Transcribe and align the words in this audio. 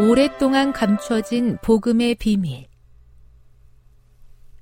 오랫동안 0.00 0.72
감추어진 0.72 1.58
복음의 1.60 2.14
비밀 2.14 2.68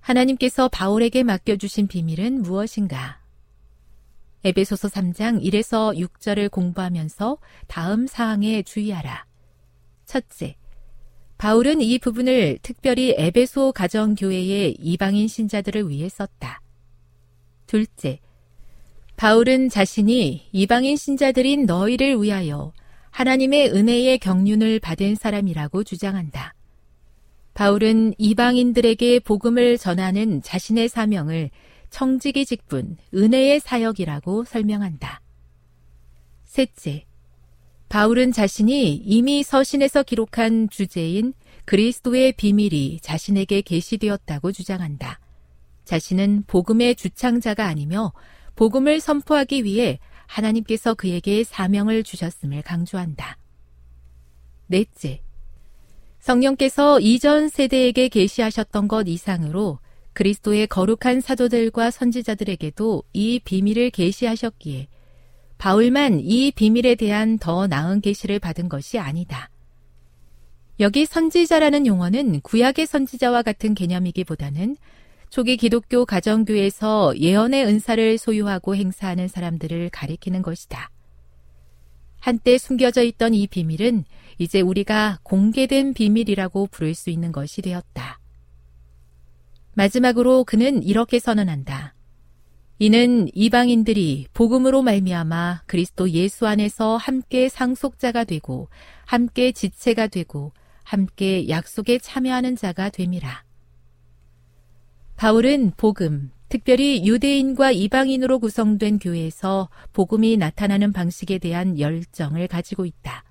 하나님께서 0.01 0.69
바울에게 0.69 1.25
맡겨주신 1.25 1.89
비밀은 1.89 2.41
무엇인가? 2.41 3.21
에베소서 4.45 4.89
3장 4.89 5.43
1에서 5.43 5.95
6절을 5.95 6.51
공부하면서 6.51 7.37
다음 7.67 8.07
사항에 8.07 8.63
주의하라. 8.63 9.27
첫째, 10.07 10.57
바울은 11.37 11.83
이 11.83 11.99
부분을 11.99 12.59
특별히 12.63 13.15
에베소 13.19 13.73
가정교회의 13.73 14.77
이방인 14.81 15.29
신자들을 15.29 15.91
위해 15.91 16.09
썼다. 16.09 16.63
둘째, 17.67 18.21
바울은 19.17 19.69
자신이 19.69 20.49
이방인 20.53 20.97
신자들인 20.97 21.67
너희를 21.67 22.23
위하여 22.23 22.73
하나님의 23.17 23.71
은혜의 23.71 24.19
경륜을 24.19 24.79
받은 24.79 25.15
사람이라고 25.15 25.85
주장한다. 25.85 26.53
바울은 27.55 28.13
이방인들에게 28.19 29.21
복음을 29.21 29.79
전하는 29.79 30.43
자신의 30.43 30.91
사명을 30.91 31.49
청지기 31.89 32.45
직분, 32.45 32.99
은혜의 33.15 33.61
사역이라고 33.61 34.45
설명한다. 34.45 35.23
셋째, 36.45 37.07
바울은 37.89 38.33
자신이 38.33 38.97
이미 38.97 39.43
서신에서 39.43 40.03
기록한 40.03 40.69
주제인 40.69 41.33
그리스도의 41.65 42.33
비밀이 42.33 43.01
자신에게 43.01 43.63
계시되었다고 43.63 44.53
주장한다. 44.53 45.21
자신은 45.87 46.45
복음의 46.47 46.97
주창자가 46.97 47.65
아니며 47.65 48.13
복음을 48.57 49.01
선포하기 49.01 49.65
위해 49.65 50.01
하나님께서 50.27 50.95
그에게 50.95 51.45
사명을 51.45 52.03
주셨음을 52.03 52.63
강조한다. 52.63 53.39
넷째, 54.67 55.23
성령께서 56.19 56.99
이전 57.01 57.49
세대에게 57.49 58.09
계시하셨던 58.09 58.89
것 58.89 59.07
이상으로 59.07 59.79
그리스도의 60.13 60.67
거룩한 60.67 61.21
사도들과 61.21 61.91
선지자들에게도 61.91 63.05
이 63.13 63.39
비밀을 63.45 63.91
계시하셨기에 63.91 64.89
바울만 65.59 66.21
이 66.21 66.51
비밀에 66.51 66.97
대한 66.97 67.39
더 67.39 67.67
나은 67.67 68.01
계시를 68.01 68.39
받은 68.39 68.69
것이 68.69 68.99
아니다. 68.99 69.51
여기 70.81 71.07
선지자라는 71.07 71.87
용어는 71.87 72.41
구약의 72.41 72.87
선지자와 72.87 73.43
같은 73.43 73.75
개념이기보다는 73.75 74.77
초기 75.37 75.59
기독교 75.59 76.07
가정교에서 76.07 77.15
예언의 77.19 77.67
은사를 77.67 78.17
소유하고 78.17 78.75
행사하는 78.75 79.29
사람들을 79.29 79.91
가리키는 79.91 80.41
것이다. 80.41 80.91
한때 82.19 82.57
숨겨져 82.57 83.03
있던 83.03 83.35
이 83.35 83.47
비밀은 83.47 84.05
이제 84.39 84.63
우리가 84.63 85.19
공개된 85.25 85.93
비밀이라고 85.93 86.69
부를 86.69 86.95
수 86.95 87.11
있는 87.11 87.33
것이 87.33 87.61
되었다. 87.61 88.19
마지막으로 89.75 90.45
그는 90.45 90.83
이렇게 90.83 91.19
선언한다. 91.19 91.95
이는 92.79 93.29
이방인들이 93.35 94.29
복음으로 94.33 94.81
말미암아 94.81 95.65
그리스도 95.67 96.09
예수 96.13 96.47
안에서 96.47 96.97
함께 96.97 97.51
상속자가 97.51 98.25
되고 98.25 98.71
함께 99.05 99.53
지체가 99.53 100.07
되고 100.07 100.55
함께 100.83 101.47
약속에 101.51 101.99
참여하는 101.99 102.57
자가 102.57 102.89
됨이라. 102.89 103.46
바울은 105.17 105.73
복음, 105.77 106.31
특별히 106.49 107.07
유대인과 107.07 107.73
이방인으로 107.73 108.39
구성된 108.39 108.99
교회에서 108.99 109.69
복음이 109.93 110.37
나타나는 110.37 110.93
방식에 110.93 111.39
대한 111.39 111.79
열정을 111.79 112.47
가지고 112.49 112.85
있다. 112.85 113.25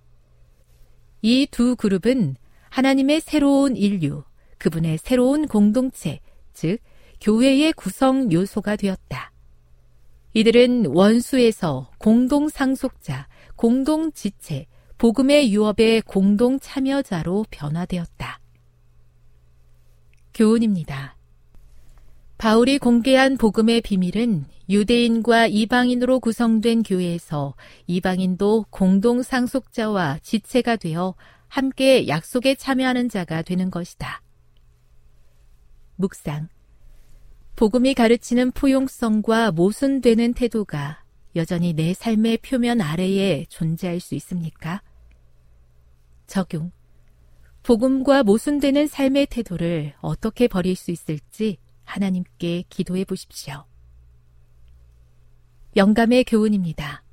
이 1.21 1.47
두 1.49 1.75
그룹은 1.75 2.35
하나님의 2.69 3.21
새로운 3.21 3.75
인류, 3.75 4.23
그분의 4.57 4.97
새로운 4.97 5.47
공동체, 5.47 6.19
즉, 6.53 6.79
교회의 7.21 7.73
구성 7.73 8.31
요소가 8.31 8.75
되었다. 8.75 9.31
이들은 10.33 10.87
원수에서 10.87 11.91
공동 11.97 12.49
상속자, 12.49 13.27
공동 13.55 14.11
지체, 14.11 14.65
복음의 14.97 15.53
유업의 15.53 16.01
공동 16.01 16.59
참여자로 16.59 17.45
변화되었다. 17.49 18.39
교훈입니다. 20.33 21.15
바울이 22.37 22.79
공개한 22.79 23.37
복음의 23.37 23.81
비밀은 23.81 24.45
유대인과 24.69 25.47
이방인으로 25.47 26.19
구성된 26.19 26.83
교회에서 26.83 27.55
이방인도 27.87 28.65
공동 28.69 29.21
상속자와 29.23 30.19
지체가 30.21 30.75
되어 30.75 31.15
함께 31.47 32.07
약속에 32.07 32.55
참여하는 32.55 33.07
자가 33.07 33.41
되는 33.41 33.71
것이다. 33.71 34.21
묵상. 35.95 36.49
복음이 37.55 37.93
가르치는 37.93 38.51
포용성과 38.51 39.51
모순되는 39.51 40.33
태도가 40.33 41.05
여전히 41.37 41.73
내 41.73 41.93
삶의 41.93 42.39
표면 42.39 42.81
아래에 42.81 43.45
존재할 43.47 44.01
수 44.01 44.13
있습니까? 44.15 44.81
적용. 46.27 46.71
복음과 47.63 48.23
모순되는 48.23 48.87
삶의 48.87 49.27
태도를 49.27 49.93
어떻게 50.01 50.49
버릴 50.49 50.75
수 50.75 50.91
있을지 50.91 51.57
하나님께 51.85 52.65
기도해 52.69 53.05
보십시오. 53.05 53.65
영감의 55.75 56.23
교훈입니다. 56.25 57.03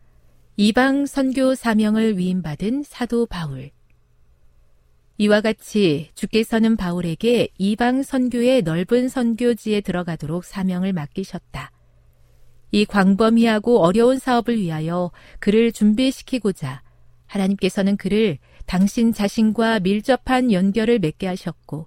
이방 0.56 1.06
선교 1.06 1.54
사명을 1.54 2.18
위임받은 2.18 2.82
사도 2.82 3.26
바울. 3.26 3.70
이와 5.18 5.40
같이 5.40 6.10
주께서는 6.14 6.76
바울에게 6.76 7.48
이방 7.58 8.02
선교의 8.02 8.62
넓은 8.62 9.08
선교지에 9.08 9.80
들어가도록 9.80 10.44
사명을 10.44 10.92
맡기셨다. 10.92 11.70
이 12.70 12.84
광범위하고 12.84 13.84
어려운 13.84 14.18
사업을 14.18 14.58
위하여 14.58 15.12
그를 15.38 15.72
준비시키고자 15.72 16.82
하나님께서는 17.26 17.96
그를 17.96 18.38
당신 18.66 19.12
자신과 19.12 19.80
밀접한 19.80 20.52
연결을 20.52 20.98
맺게 20.98 21.26
하셨고 21.26 21.86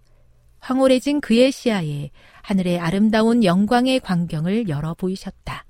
황홀해진 0.66 1.22
그의 1.22 1.52
시야에 1.52 2.10
하늘의 2.42 2.80
아름다운 2.80 3.44
영광의 3.44 4.00
광경을 4.00 4.68
열어 4.68 4.96
보이셨다. 4.96 5.64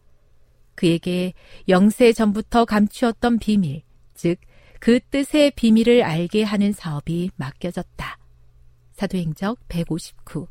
그에게 0.74 1.34
영세 1.68 2.14
전부터 2.14 2.64
감추었던 2.64 3.40
비밀, 3.40 3.84
즉, 4.14 4.40
그 4.80 5.02
뜻의 5.02 5.52
비밀을 5.52 6.02
알게 6.02 6.44
하는 6.44 6.72
사업이 6.72 7.32
맡겨졌다. 7.36 8.18
사도행적 8.94 9.60
159 9.68 10.48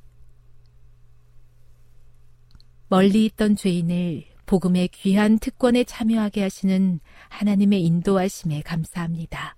멀리 2.88 3.24
있던 3.24 3.56
죄인을 3.56 4.24
복음의 4.44 4.88
귀한 4.88 5.38
특권에 5.38 5.84
참여하게 5.84 6.42
하시는 6.42 7.00
하나님의 7.30 7.82
인도하심에 7.82 8.60
감사합니다. 8.60 9.56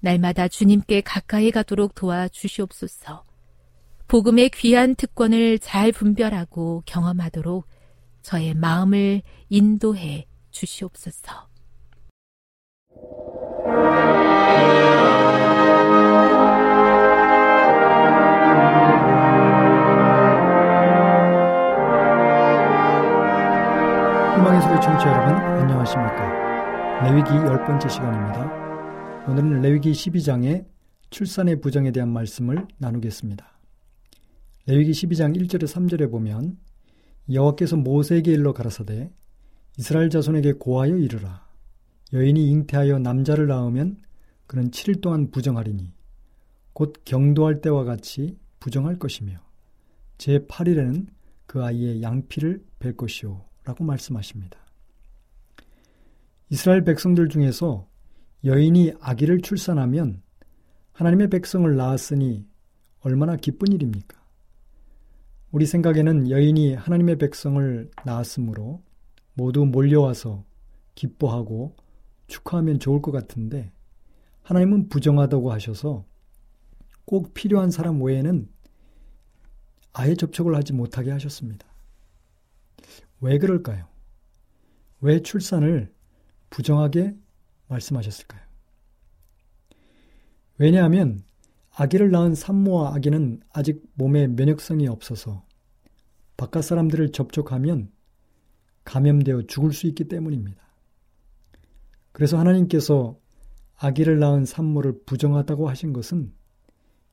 날마다 0.00 0.48
주님께 0.48 1.02
가까이 1.02 1.50
가도록 1.50 1.94
도와 1.94 2.28
주시옵소서. 2.28 3.24
복음의 4.08 4.50
귀한 4.50 4.94
특권을 4.94 5.58
잘 5.58 5.92
분별하고 5.92 6.82
경험하도록 6.86 7.66
저의 8.22 8.54
마음을 8.54 9.22
인도해 9.48 10.26
주시옵소서. 10.50 11.48
희망의 24.36 24.62
소리 24.62 24.80
청취자 24.80 25.08
여러분 25.08 25.34
안녕하십니까? 25.60 27.02
레위기 27.04 27.30
열 27.30 27.64
번째 27.64 27.88
시간입니다. 27.88 28.62
오늘은 29.28 29.62
레위기 29.62 29.92
12장의 29.92 30.64
출산의 31.10 31.60
부정에 31.60 31.92
대한 31.92 32.08
말씀을 32.08 32.66
나누겠습니다 32.78 33.51
레위기 34.66 34.92
12장 34.92 35.36
1절에 35.36 35.64
3절에 35.64 36.10
보면 36.10 36.56
여호와께서 37.32 37.76
모세에게 37.76 38.32
일러 38.32 38.52
가라사대 38.52 39.10
이스라엘 39.76 40.08
자손에게 40.08 40.54
고하여 40.54 40.96
이르라 40.96 41.44
여인이 42.12 42.48
잉태하여 42.50 43.00
남자를 43.00 43.48
낳으면 43.48 43.96
그는 44.46 44.70
7일 44.70 45.00
동안 45.00 45.30
부정하리니 45.30 45.92
곧 46.72 46.94
경도할 47.04 47.60
때와 47.60 47.84
같이 47.84 48.38
부정할 48.60 48.98
것이며 48.98 49.38
제 50.18 50.38
8일에는 50.40 51.06
그 51.46 51.64
아이의 51.64 52.02
양피를 52.02 52.64
벨 52.78 52.96
것이요 52.96 53.44
라고 53.64 53.84
말씀하십니다. 53.84 54.58
이스라엘 56.50 56.84
백성들 56.84 57.28
중에서 57.28 57.88
여인이 58.44 58.92
아기를 59.00 59.40
출산하면 59.40 60.22
하나님의 60.92 61.30
백성을 61.30 61.74
낳았으니 61.74 62.46
얼마나 63.00 63.36
기쁜 63.36 63.72
일입니까? 63.72 64.21
우리 65.52 65.66
생각에는 65.66 66.30
여인이 66.30 66.74
하나님의 66.74 67.18
백성을 67.18 67.90
낳았으므로 68.06 68.82
모두 69.34 69.66
몰려와서 69.66 70.44
기뻐하고 70.94 71.76
축하하면 72.26 72.78
좋을 72.78 73.02
것 73.02 73.12
같은데 73.12 73.70
하나님은 74.42 74.88
부정하다고 74.88 75.52
하셔서 75.52 76.06
꼭 77.04 77.34
필요한 77.34 77.70
사람 77.70 78.00
외에는 78.02 78.48
아예 79.92 80.14
접촉을 80.14 80.54
하지 80.54 80.72
못하게 80.72 81.10
하셨습니다. 81.10 81.66
왜 83.20 83.36
그럴까요? 83.36 83.86
왜 85.02 85.20
출산을 85.20 85.92
부정하게 86.48 87.14
말씀하셨을까요? 87.68 88.40
왜냐하면 90.56 91.22
아기를 91.74 92.10
낳은 92.10 92.34
산모와 92.34 92.94
아기는 92.94 93.40
아직 93.50 93.82
몸에 93.94 94.26
면역성이 94.26 94.88
없어서 94.88 95.46
바깥 96.36 96.64
사람들을 96.64 97.12
접촉하면 97.12 97.90
감염되어 98.84 99.42
죽을 99.42 99.72
수 99.72 99.86
있기 99.86 100.04
때문입니다. 100.04 100.60
그래서 102.12 102.38
하나님께서 102.38 103.18
아기를 103.76 104.18
낳은 104.18 104.44
산모를 104.44 105.04
부정하다고 105.06 105.68
하신 105.68 105.92
것은 105.92 106.32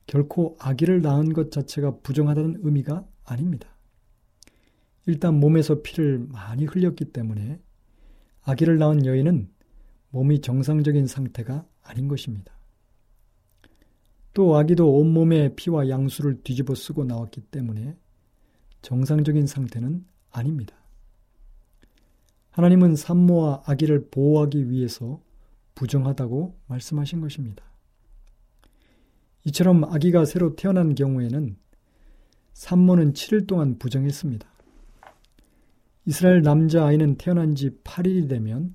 결코 0.06 0.56
아기를 0.60 1.00
낳은 1.02 1.32
것 1.32 1.50
자체가 1.50 1.98
부정하다는 2.00 2.60
의미가 2.62 3.06
아닙니다. 3.24 3.68
일단 5.06 5.40
몸에서 5.40 5.82
피를 5.82 6.18
많이 6.18 6.64
흘렸기 6.64 7.06
때문에 7.06 7.60
아기를 8.42 8.78
낳은 8.78 9.06
여인은 9.06 9.50
몸이 10.10 10.40
정상적인 10.40 11.06
상태가 11.06 11.66
아닌 11.82 12.08
것입니다. 12.08 12.59
또 14.40 14.56
아기도 14.56 14.90
온몸에 14.96 15.54
피와 15.54 15.90
양수를 15.90 16.40
뒤집어 16.42 16.74
쓰고 16.74 17.04
나왔기 17.04 17.42
때문에 17.42 17.94
정상적인 18.80 19.46
상태는 19.46 20.06
아닙니다. 20.30 20.74
하나님은 22.52 22.96
산모와 22.96 23.64
아기를 23.66 24.08
보호하기 24.10 24.70
위해서 24.70 25.20
부정하다고 25.74 26.56
말씀하신 26.68 27.20
것입니다. 27.20 27.62
이처럼 29.44 29.84
아기가 29.84 30.24
새로 30.24 30.56
태어난 30.56 30.94
경우에는 30.94 31.58
산모는 32.54 33.12
7일 33.12 33.46
동안 33.46 33.78
부정했습니다. 33.78 34.48
이스라엘 36.06 36.40
남자 36.40 36.86
아이는 36.86 37.16
태어난 37.16 37.54
지 37.54 37.68
8일이 37.84 38.26
되면 38.26 38.74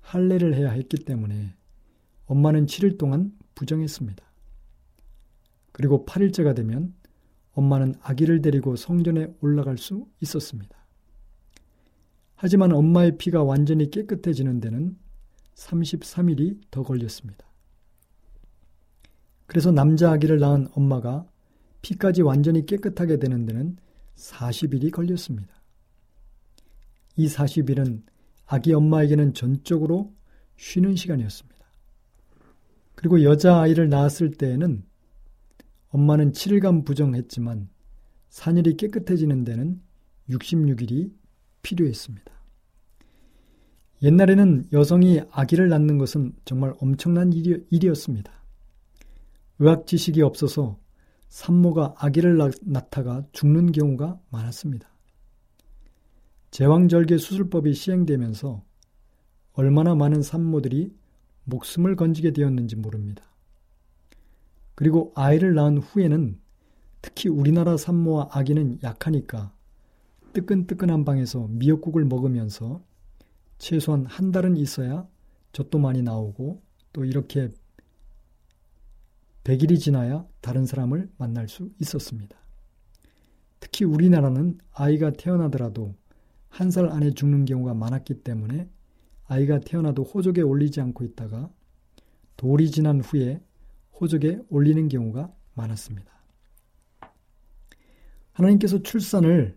할례를 0.00 0.56
해야 0.56 0.72
했기 0.72 1.04
때문에 1.04 1.54
엄마는 2.26 2.66
7일 2.66 2.98
동안 2.98 3.30
부정했습니다. 3.54 4.33
그리고 5.74 6.06
8일째가 6.06 6.54
되면 6.54 6.94
엄마는 7.52 7.96
아기를 8.00 8.42
데리고 8.42 8.76
성전에 8.76 9.34
올라갈 9.40 9.76
수 9.76 10.06
있었습니다. 10.20 10.76
하지만 12.36 12.72
엄마의 12.72 13.18
피가 13.18 13.42
완전히 13.42 13.90
깨끗해지는 13.90 14.60
데는 14.60 14.96
33일이 15.56 16.60
더 16.70 16.84
걸렸습니다. 16.84 17.44
그래서 19.46 19.72
남자 19.72 20.12
아기를 20.12 20.38
낳은 20.38 20.68
엄마가 20.74 21.26
피까지 21.82 22.22
완전히 22.22 22.66
깨끗하게 22.66 23.18
되는 23.18 23.44
데는 23.44 23.76
40일이 24.14 24.92
걸렸습니다. 24.92 25.60
이 27.16 27.26
40일은 27.26 28.02
아기 28.46 28.72
엄마에게는 28.72 29.34
전적으로 29.34 30.14
쉬는 30.56 30.94
시간이었습니다. 30.94 31.64
그리고 32.94 33.24
여자 33.24 33.60
아이를 33.60 33.88
낳았을 33.88 34.30
때에는 34.30 34.84
엄마는 35.94 36.32
7일간 36.32 36.84
부정했지만 36.84 37.68
산일이 38.28 38.76
깨끗해지는 38.76 39.44
데는 39.44 39.80
66일이 40.28 41.12
필요했습니다. 41.62 42.32
옛날에는 44.02 44.70
여성이 44.72 45.20
아기를 45.30 45.68
낳는 45.68 45.98
것은 45.98 46.34
정말 46.44 46.74
엄청난 46.80 47.32
일이었습니다. 47.32 48.32
의학 49.60 49.86
지식이 49.86 50.20
없어서 50.22 50.80
산모가 51.28 51.94
아기를 51.98 52.38
낳다가 52.62 53.24
죽는 53.30 53.70
경우가 53.70 54.20
많았습니다. 54.30 54.88
제왕절개 56.50 57.18
수술법이 57.18 57.72
시행되면서 57.72 58.64
얼마나 59.52 59.94
많은 59.94 60.22
산모들이 60.22 60.92
목숨을 61.44 61.94
건지게 61.94 62.32
되었는지 62.32 62.74
모릅니다. 62.74 63.33
그리고 64.74 65.12
아이를 65.14 65.54
낳은 65.54 65.78
후에는 65.78 66.40
특히 67.02 67.28
우리나라 67.28 67.76
산모와 67.76 68.30
아기는 68.32 68.78
약하니까 68.82 69.54
뜨끈뜨끈한 70.32 71.04
방에서 71.04 71.46
미역국을 71.48 72.04
먹으면서 72.04 72.82
최소한 73.58 74.04
한 74.06 74.32
달은 74.32 74.56
있어야 74.56 75.06
젖도 75.52 75.78
많이 75.78 76.02
나오고 76.02 76.62
또 76.92 77.04
이렇게 77.04 77.50
100일이 79.44 79.78
지나야 79.78 80.26
다른 80.40 80.64
사람을 80.66 81.10
만날 81.18 81.48
수 81.48 81.70
있었습니다. 81.80 82.36
특히 83.60 83.84
우리나라는 83.84 84.58
아이가 84.72 85.12
태어나더라도 85.12 85.94
한 86.48 86.70
살 86.70 86.88
안에 86.88 87.10
죽는 87.10 87.46
경우가 87.46 87.74
많았기 87.74 88.22
때문에 88.22 88.68
아이가 89.26 89.58
태어나도 89.58 90.04
호적에 90.04 90.40
올리지 90.40 90.80
않고 90.80 91.04
있다가 91.04 91.50
돌이 92.36 92.70
지난 92.70 93.00
후에 93.00 93.42
호적에 94.00 94.40
올리는 94.48 94.88
경우가 94.88 95.32
많았습니다. 95.54 96.12
하나님께서 98.32 98.82
출산을 98.82 99.56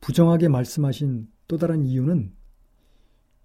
부정하게 0.00 0.48
말씀하신 0.48 1.28
또 1.48 1.56
다른 1.56 1.84
이유는 1.84 2.34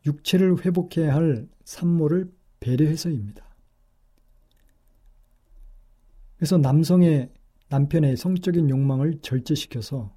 육체를 0.06 0.66
회복해야 0.66 1.14
할 1.14 1.48
산모를 1.64 2.32
배려해서입니다. 2.60 3.46
그래서 6.38 6.58
남성의 6.58 7.32
남편의 7.70 8.16
성적인 8.16 8.70
욕망을 8.70 9.20
절제시켜서 9.22 10.16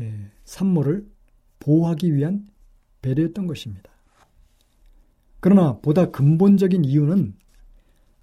예, 0.00 0.30
산모를 0.44 1.06
보호하기 1.60 2.14
위한 2.14 2.46
배려였던 3.02 3.46
것입니다. 3.46 3.90
그러나 5.40 5.78
보다 5.78 6.10
근본적인 6.10 6.84
이유는 6.84 7.36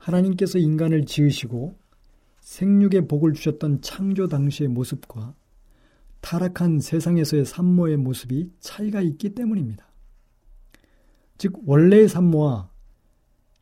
하나님께서 0.02 0.58
인간을 0.58 1.06
지으시고 1.06 1.78
생육의 2.40 3.08
복을 3.08 3.34
주셨던 3.34 3.82
창조 3.82 4.28
당시의 4.28 4.68
모습과 4.70 5.36
타락한 6.22 6.80
세상에서의 6.80 7.46
산모의 7.46 7.98
모습이 7.98 8.52
차이가 8.60 9.02
있기 9.02 9.36
때문입니다. 9.36 9.86
즉, 11.38 11.54
원래의 11.66 12.10
산모와 12.10 12.70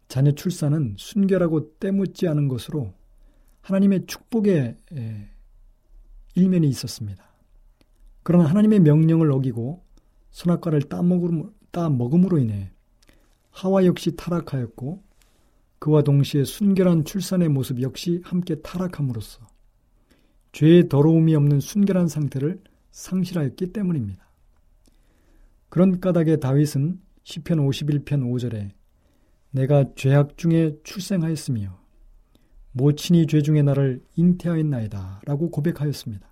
자녀 0.07 0.31
출산은 0.31 0.95
순결하고 0.97 1.77
때묻지 1.77 2.27
않은 2.27 2.47
것으로 2.47 2.93
하나님의 3.61 4.05
축복의 4.07 4.77
일면이 6.35 6.67
있었습니다. 6.69 7.23
그러나 8.23 8.45
하나님의 8.49 8.79
명령을 8.79 9.31
어기고 9.31 9.83
선악과를 10.31 10.83
따먹음으로 11.71 12.37
인해 12.37 12.71
하와 13.51 13.85
역시 13.85 14.15
타락하였고 14.15 15.03
그와 15.79 16.01
동시에 16.01 16.43
순결한 16.43 17.05
출산의 17.05 17.49
모습 17.49 17.81
역시 17.81 18.21
함께 18.23 18.55
타락함으로써 18.55 19.47
죄의 20.51 20.89
더러움이 20.89 21.35
없는 21.35 21.59
순결한 21.59 22.07
상태를 22.07 22.61
상실하였기 22.91 23.71
때문입니다. 23.71 24.27
그런 25.69 25.99
까닭에 25.99 26.37
다윗은 26.37 26.99
시편 27.23 27.59
51편 27.59 28.05
5절에 28.05 28.71
내가 29.51 29.85
죄악 29.95 30.37
중에 30.37 30.77
출생하였으며 30.83 31.79
모친이 32.71 33.27
죄 33.27 33.41
중에 33.41 33.61
나를 33.61 34.03
잉태하였나이다 34.15 35.21
라고 35.25 35.49
고백하였습니다. 35.49 36.27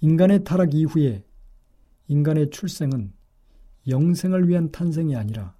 인간의 0.00 0.44
타락 0.44 0.74
이후에 0.74 1.24
인간의 2.08 2.50
출생은 2.50 3.12
영생을 3.88 4.48
위한 4.48 4.70
탄생이 4.70 5.16
아니라 5.16 5.54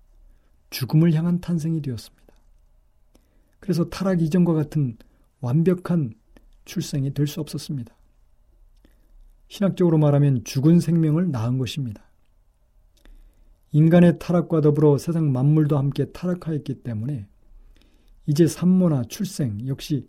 죽음을 0.71 1.13
향한 1.15 1.41
탄생이 1.41 1.83
되었습니다. 1.83 2.20
그래서 3.71 3.89
타락 3.89 4.21
이전과 4.21 4.53
같은 4.53 4.97
완벽한 5.41 6.13
출생이 6.65 7.15
될 7.15 7.29
수 7.29 7.41
없었습니다. 7.41 7.97
신학적으로 9.47 9.97
말하면 9.97 10.43
죽은 10.43 10.81
생명을 10.81 11.31
낳은 11.31 11.57
것입니다. 11.57 12.03
인간의 13.71 14.19
타락과 14.19 14.61
더불어 14.61 14.99
세상 14.99 15.31
만물도 15.31 15.79
함께 15.79 16.07
타락하였기 16.07 16.83
때문에 16.83 17.29
이제 18.27 18.49
산모나 18.49 19.05
출생 19.05 19.65
역시 19.69 20.09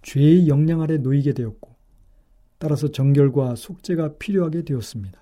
죄의 0.00 0.48
영향 0.48 0.80
아래 0.80 0.96
놓이게 0.96 1.34
되었고 1.34 1.76
따라서 2.56 2.88
정결과 2.88 3.56
속죄가 3.56 4.16
필요하게 4.16 4.62
되었습니다. 4.64 5.20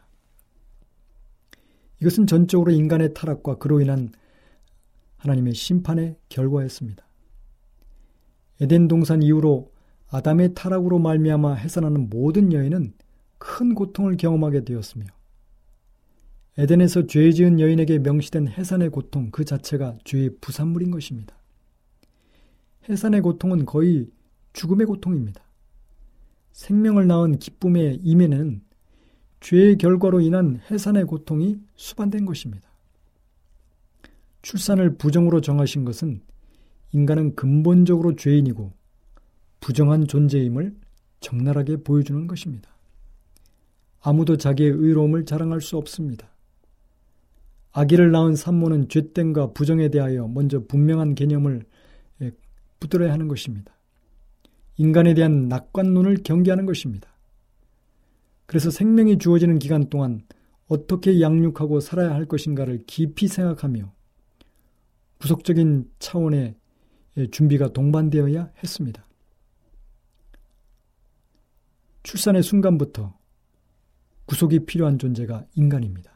이것은 2.00 2.28
전적으로 2.28 2.70
인간의 2.70 3.14
타락과 3.14 3.58
그로 3.58 3.80
인한 3.80 4.12
하나님의 5.16 5.54
심판의 5.54 6.14
결과였습니다. 6.28 7.09
에덴 8.60 8.88
동산 8.88 9.22
이후로 9.22 9.72
아담의 10.08 10.54
타락으로 10.54 10.98
말미암아 10.98 11.54
해산하는 11.54 12.10
모든 12.10 12.52
여인은 12.52 12.92
큰 13.38 13.74
고통을 13.74 14.16
경험하게 14.16 14.64
되었으며 14.64 15.06
에덴에서 16.58 17.06
죄 17.06 17.32
지은 17.32 17.58
여인에게 17.58 17.98
명시된 18.00 18.48
해산의 18.48 18.90
고통 18.90 19.30
그 19.30 19.44
자체가 19.44 19.98
죄의 20.04 20.36
부산물인 20.40 20.90
것입니다. 20.90 21.34
해산의 22.88 23.22
고통은 23.22 23.64
거의 23.64 24.10
죽음의 24.52 24.86
고통입니다. 24.86 25.42
생명을 26.52 27.06
낳은 27.06 27.38
기쁨의 27.38 28.00
이면에는 28.02 28.60
죄의 29.40 29.78
결과로 29.78 30.20
인한 30.20 30.60
해산의 30.70 31.04
고통이 31.04 31.60
수반된 31.76 32.26
것입니다. 32.26 32.68
출산을 34.42 34.96
부정으로 34.96 35.40
정하신 35.40 35.84
것은 35.84 36.20
인간은 36.92 37.34
근본적으로 37.34 38.16
죄인이고 38.16 38.72
부정한 39.60 40.06
존재임을 40.06 40.74
적나라하게 41.20 41.78
보여주는 41.78 42.26
것입니다. 42.26 42.70
아무도 44.00 44.36
자기의 44.36 44.70
의로움을 44.70 45.26
자랑할 45.26 45.60
수 45.60 45.76
없습니다. 45.76 46.28
아기를 47.72 48.10
낳은 48.10 48.34
산모는 48.34 48.88
죄됨과 48.88 49.52
부정에 49.52 49.90
대하여 49.90 50.26
먼저 50.26 50.64
분명한 50.66 51.14
개념을 51.14 51.64
붙들어야 52.80 53.12
하는 53.12 53.28
것입니다. 53.28 53.72
인간에 54.78 55.14
대한 55.14 55.48
낙관론을 55.48 56.22
경계하는 56.24 56.64
것입니다. 56.64 57.08
그래서 58.46 58.70
생명이 58.70 59.18
주어지는 59.18 59.58
기간 59.58 59.90
동안 59.90 60.22
어떻게 60.66 61.20
양육하고 61.20 61.80
살아야 61.80 62.14
할 62.14 62.24
것인가를 62.24 62.84
깊이 62.86 63.28
생각하며 63.28 63.92
구속적인 65.18 65.90
차원의 65.98 66.56
준비가 67.30 67.72
동반되어야 67.72 68.50
했습니다. 68.62 69.04
출산의 72.02 72.42
순간부터 72.42 73.18
구속이 74.26 74.64
필요한 74.64 74.98
존재가 74.98 75.46
인간입니다. 75.54 76.12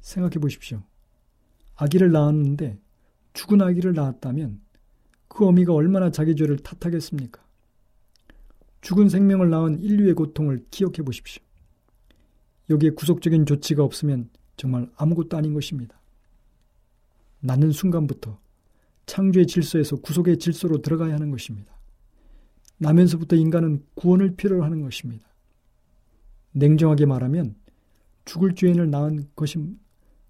생각해 0.00 0.34
보십시오. 0.34 0.82
아기를 1.76 2.12
낳았는데 2.12 2.78
죽은 3.32 3.62
아기를 3.62 3.94
낳았다면 3.94 4.60
그 5.28 5.46
어미가 5.46 5.72
얼마나 5.72 6.10
자기 6.10 6.36
죄를 6.36 6.58
탓하겠습니까? 6.58 7.42
죽은 8.82 9.08
생명을 9.08 9.48
낳은 9.48 9.80
인류의 9.80 10.14
고통을 10.14 10.66
기억해 10.70 11.02
보십시오. 11.04 11.42
여기에 12.68 12.90
구속적인 12.90 13.46
조치가 13.46 13.82
없으면 13.82 14.28
정말 14.56 14.90
아무것도 14.96 15.36
아닌 15.36 15.54
것입니다. 15.54 16.00
낳는 17.40 17.72
순간부터 17.72 18.38
창조의 19.06 19.46
질서에서 19.46 19.96
구속의 19.96 20.38
질서로 20.38 20.82
들어가야 20.82 21.14
하는 21.14 21.30
것입니다. 21.30 21.72
나면서부터 22.78 23.36
인간은 23.36 23.84
구원을 23.94 24.36
필요로 24.36 24.64
하는 24.64 24.82
것입니다. 24.82 25.26
냉정하게 26.52 27.06
말하면 27.06 27.54
죽을 28.24 28.54
죄인을 28.54 28.90
낳은 28.90 29.28
것임, 29.34 29.78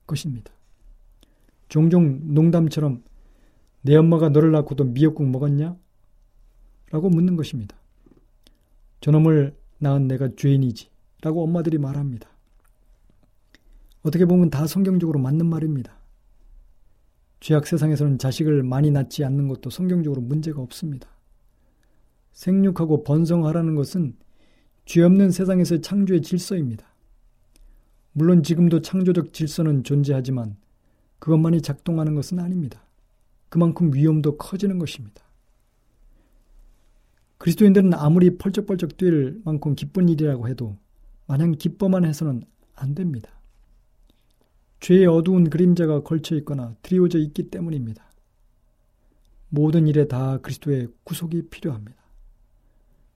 것입니다. 0.07 0.53
종종 1.69 2.35
농담처럼 2.35 3.03
내 3.83 3.97
엄마가 3.97 4.29
너를 4.29 4.53
낳고도 4.53 4.85
미역국 4.85 5.29
먹었냐? 5.29 5.77
라고 6.91 7.09
묻는 7.09 7.37
것입니다. 7.37 7.77
저놈을 9.01 9.57
낳은 9.79 10.07
내가 10.07 10.29
죄인이지. 10.37 10.91
라고 11.23 11.43
엄마들이 11.43 11.79
말합니다. 11.79 12.29
어떻게 14.03 14.25
보면 14.25 14.51
다 14.51 14.67
성경적으로 14.67 15.19
맞는 15.19 15.47
말입니다. 15.47 15.97
죄악 17.43 17.67
세상에서는 17.67 18.19
자식을 18.19 18.63
많이 18.63 18.93
낳지 18.93 19.25
않는 19.25 19.49
것도 19.49 19.69
성경적으로 19.69 20.23
문제가 20.23 20.63
없습니다. 20.63 21.09
생육하고 22.31 23.03
번성하라는 23.03 23.75
것은 23.75 24.15
죄 24.85 25.03
없는 25.03 25.33
세상에서의 25.33 25.83
창조의 25.83 26.23
질서입니다. 26.23 26.87
물론 28.13 28.45
지금도 28.45 28.81
창조적 28.83 29.33
질서는 29.33 29.83
존재하지만 29.83 30.57
그것만이 31.19 31.63
작동하는 31.63 32.15
것은 32.15 32.39
아닙니다. 32.39 32.87
그만큼 33.49 33.93
위험도 33.93 34.37
커지는 34.37 34.79
것입니다. 34.79 35.25
그리스도인들은 37.39 37.93
아무리 37.95 38.39
펄쩍펄쩍 38.39 38.97
뛸 38.97 39.41
만큼 39.45 39.75
기쁜 39.75 40.09
일이라고 40.09 40.47
해도 40.47 40.77
마냥 41.27 41.51
기뻐만 41.59 42.05
해서는 42.05 42.45
안 42.77 42.95
됩니다. 42.95 43.32
죄의 44.83 45.07
어두운 45.07 45.49
그림자가 45.49 46.03
걸쳐 46.03 46.35
있거나 46.39 46.75
드리워져 46.83 47.21
있기 47.21 47.51
때문입니다. 47.51 48.05
모든 49.49 49.87
일에 49.87 50.09
다 50.09 50.39
그리스도의 50.39 50.89
구속이 51.05 51.51
필요합니다. 51.51 52.03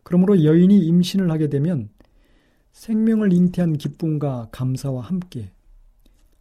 그러므로 0.04 0.44
여인이 0.44 0.78
임신을 0.78 1.28
하게 1.28 1.48
되면 1.48 1.88
생명을 2.70 3.32
잉태한 3.32 3.78
기쁨과 3.78 4.50
감사와 4.52 5.02
함께 5.02 5.50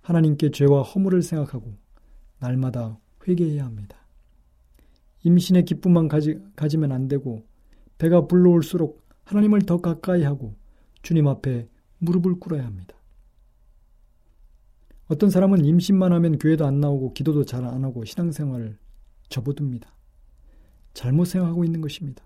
하나님께 0.01 0.51
죄와 0.51 0.84
허물을 0.84 1.24
생각하고 1.24 1.74
날마다 2.38 3.00
회개해야 3.27 3.65
합니다. 3.65 3.98
임신의 5.24 5.65
기쁨만 5.65 6.08
가지, 6.08 6.39
가지면 6.55 6.91
안 6.91 7.08
되고 7.08 7.44
배가 7.98 8.27
불러올수록 8.27 9.03
하나님을 9.24 9.63
더 9.63 9.82
가까이 9.82 10.22
하고 10.22 10.53
주님 11.01 11.27
앞에 11.27 11.67
무릎을 11.98 12.39
꿇어야 12.39 12.63
합니다. 12.63 12.94
어떤 15.07 15.29
사람은 15.29 15.65
임신만 15.65 16.12
하면 16.13 16.39
교회도 16.39 16.65
안 16.65 16.79
나오고 16.79 17.13
기도도 17.13 17.45
잘 17.45 17.63
안 17.63 17.83
하고 17.83 18.03
신앙생활을 18.05 18.77
접어둡니다. 19.29 19.93
잘못 20.93 21.25
생각하고 21.25 21.63
있는 21.63 21.81
것입니다. 21.81 22.24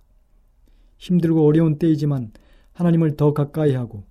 힘들고 0.98 1.46
어려운 1.46 1.78
때이지만 1.78 2.32
하나님을 2.74 3.18
더 3.18 3.34
가까이 3.34 3.74
하고 3.74 4.04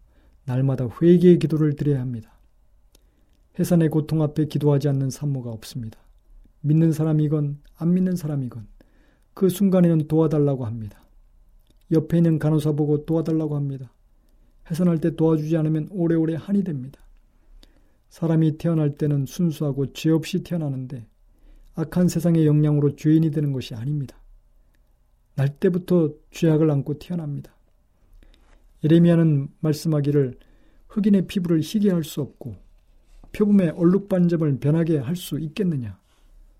날마다 0.44 0.88
회개의 1.00 1.38
기도를 1.38 1.76
드려야 1.76 2.00
합니다. 2.00 2.32
해산의 3.58 3.88
고통 3.88 4.22
앞에 4.22 4.46
기도하지 4.46 4.88
않는 4.88 5.10
산모가 5.10 5.50
없습니다. 5.50 5.98
믿는 6.60 6.92
사람이건 6.92 7.60
안 7.76 7.94
믿는 7.94 8.16
사람이건 8.16 8.66
그 9.34 9.48
순간에는 9.48 10.08
도와달라고 10.08 10.66
합니다. 10.66 11.04
옆에 11.92 12.18
있는 12.18 12.38
간호사 12.38 12.72
보고 12.72 13.06
도와달라고 13.06 13.56
합니다. 13.56 13.92
해산할 14.70 14.98
때 14.98 15.16
도와주지 15.16 15.56
않으면 15.56 15.88
오래오래 15.90 16.34
한이 16.34 16.64
됩니다. 16.64 17.00
사람이 18.10 18.58
태어날 18.58 18.94
때는 18.94 19.26
순수하고 19.26 19.92
죄 19.92 20.10
없이 20.10 20.42
태어나는데 20.42 21.06
악한 21.74 22.08
세상의 22.08 22.46
영향으로 22.46 22.96
죄인이 22.96 23.30
되는 23.30 23.52
것이 23.52 23.74
아닙니다. 23.74 24.16
날 25.34 25.48
때부터 25.48 26.12
죄악을 26.30 26.70
안고 26.70 26.98
태어납니다. 26.98 27.54
예레미야는 28.84 29.48
말씀하기를 29.60 30.38
흑인의 30.88 31.26
피부를 31.26 31.60
희게 31.60 31.90
할 31.90 32.02
수 32.02 32.20
없고 32.20 32.56
표범의 33.32 33.70
얼룩 33.70 34.08
반점을 34.08 34.58
변하게 34.58 34.98
할 34.98 35.14
수 35.14 35.38
있겠느냐? 35.38 35.98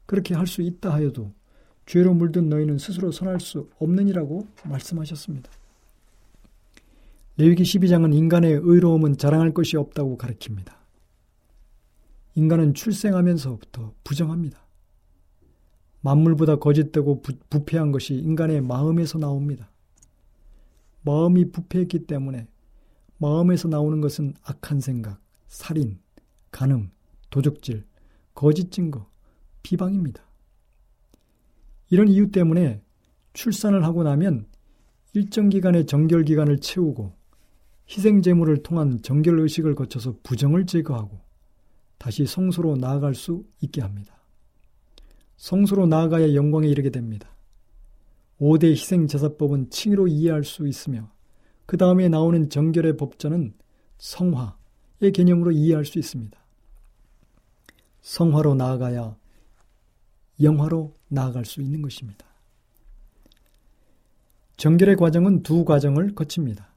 그렇게 0.06 0.34
할 0.34 0.46
수 0.46 0.62
있다 0.62 0.92
하여도 0.92 1.32
죄로 1.86 2.14
물든 2.14 2.48
너희는 2.48 2.78
스스로 2.78 3.10
선할 3.10 3.40
수 3.40 3.68
없느니라고 3.78 4.46
말씀하셨습니다. 4.64 5.50
레위기 7.38 7.62
12장은 7.62 8.14
인간의 8.14 8.60
의로움은 8.62 9.16
자랑할 9.16 9.54
것이 9.54 9.76
없다고 9.76 10.16
가르칩니다. 10.18 10.77
인간은 12.38 12.73
출생하면서부터 12.73 13.95
부정합니다. 14.04 14.64
만물보다 16.02 16.61
거짓되고 16.61 17.21
부, 17.21 17.33
부패한 17.50 17.90
것이 17.90 18.14
인간의 18.14 18.61
마음에서 18.61 19.18
나옵니다. 19.18 19.73
마음이 21.02 21.50
부패했기 21.50 22.07
때문에 22.07 22.47
마음에서 23.16 23.66
나오는 23.66 24.00
것은 24.00 24.35
악한 24.45 24.78
생각, 24.78 25.21
살인, 25.49 25.99
간음, 26.52 26.92
도적질, 27.30 27.85
거짓 28.35 28.71
증거, 28.71 29.11
비방입니다. 29.64 30.23
이런 31.90 32.07
이유 32.07 32.30
때문에 32.30 32.85
출산을 33.33 33.83
하고 33.83 34.04
나면 34.04 34.47
일정 35.12 35.49
기간의 35.49 35.87
정결 35.87 36.23
기간을 36.23 36.61
채우고 36.61 37.16
희생 37.90 38.23
제물을 38.23 38.62
통한 38.62 39.02
정결 39.02 39.40
의식을 39.40 39.75
거쳐서 39.75 40.14
부정을 40.23 40.66
제거하고 40.66 41.26
다시 41.98 42.26
성소로 42.26 42.76
나아갈 42.76 43.14
수 43.14 43.44
있게 43.60 43.80
합니다. 43.80 44.14
성소로 45.36 45.86
나아가야 45.86 46.34
영광에 46.34 46.68
이르게 46.68 46.90
됩니다. 46.90 47.28
5대 48.40 48.70
희생제사법은 48.70 49.70
칭의로 49.70 50.08
이해할 50.08 50.44
수 50.44 50.66
있으며 50.66 51.10
그 51.66 51.76
다음에 51.76 52.08
나오는 52.08 52.48
정결의 52.48 52.96
법전은 52.96 53.54
성화의 53.98 55.12
개념으로 55.12 55.52
이해할 55.52 55.84
수 55.84 55.98
있습니다. 55.98 56.38
성화로 58.00 58.54
나아가야 58.54 59.16
영화로 60.40 60.96
나아갈 61.08 61.44
수 61.44 61.60
있는 61.60 61.82
것입니다. 61.82 62.26
정결의 64.56 64.96
과정은 64.96 65.42
두 65.42 65.64
과정을 65.64 66.14
거칩니다. 66.14 66.68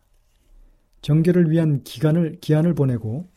정결을 1.02 1.50
위한 1.50 1.84
기간을, 1.84 2.40
기한을 2.42 2.76
보내고 2.76 3.30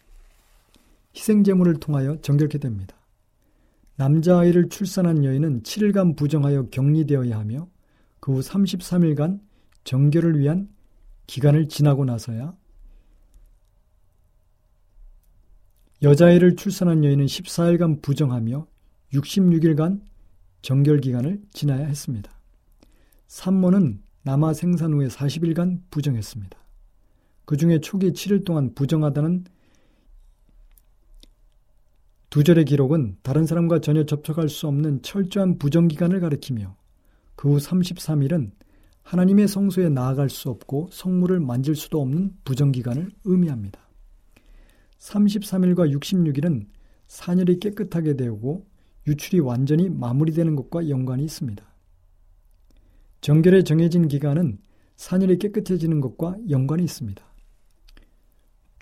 희생제물을 1.17 1.75
통하여 1.81 2.17
정결케 2.21 2.59
됩니다. 2.59 2.97
남자아이를 3.97 4.69
출산한 4.69 5.25
여인은 5.25 5.63
7일간 5.63 6.17
부정하여 6.17 6.69
격리되어야 6.71 7.39
하며 7.39 7.69
그 8.21 8.33
후 8.33 8.41
33일간 8.41 9.41
정결을 9.85 10.39
위한 10.39 10.69
기간을 11.27 11.69
지나고 11.69 12.05
나서야 12.05 12.57
여자아이를 16.03 16.57
출산한 16.57 17.05
여인은 17.05 17.27
14일간 17.27 18.03
부정하며 18.03 18.67
66일간 19.13 20.03
정결 20.63 21.01
기간을 21.01 21.43
지나야 21.53 21.87
했습니다. 21.87 22.31
산모는 23.27 24.03
남아 24.23 24.55
생산 24.55 24.93
후에 24.95 25.09
40일간 25.09 25.83
부정했습니다. 25.91 26.59
그 27.45 27.57
중에 27.57 27.81
초기 27.81 28.11
7일 28.13 28.45
동안 28.45 28.75
부정하다는 28.75 29.45
두 32.35 32.43
절의 32.43 32.65
기록은 32.65 33.19
다른 33.23 33.47
사람과 33.47 33.79
전혀 33.79 34.07
접촉할 34.07 34.49
수 34.49 34.67
없는 34.67 35.03
철저한 35.03 35.57
부정기간을 35.57 36.19
가리키며 36.19 36.75
그 37.37 37.49
후 37.49 37.59
33일은 37.59 38.51
하나님의 39.05 39.47
성소에 39.47 39.89
나아갈 39.89 40.29
수 40.29 40.51
없고 40.51 40.89
성물을 40.91 41.39
만질 41.39 41.77
수도 41.77 42.01
없는 42.03 42.33
부정기간을 42.43 43.13
의미합니다. 43.23 43.79
33일과 44.99 45.97
66일은 45.97 46.67
산열이 47.07 47.61
깨끗하게 47.61 48.17
되고 48.17 48.67
유출이 49.07 49.39
완전히 49.39 49.89
마무리되는 49.89 50.57
것과 50.57 50.89
연관이 50.89 51.23
있습니다. 51.23 51.65
정결에 53.21 53.63
정해진 53.63 54.09
기간은 54.09 54.59
산열이 54.97 55.39
깨끗해지는 55.39 56.01
것과 56.01 56.39
연관이 56.51 56.83
있습니다. 56.83 57.34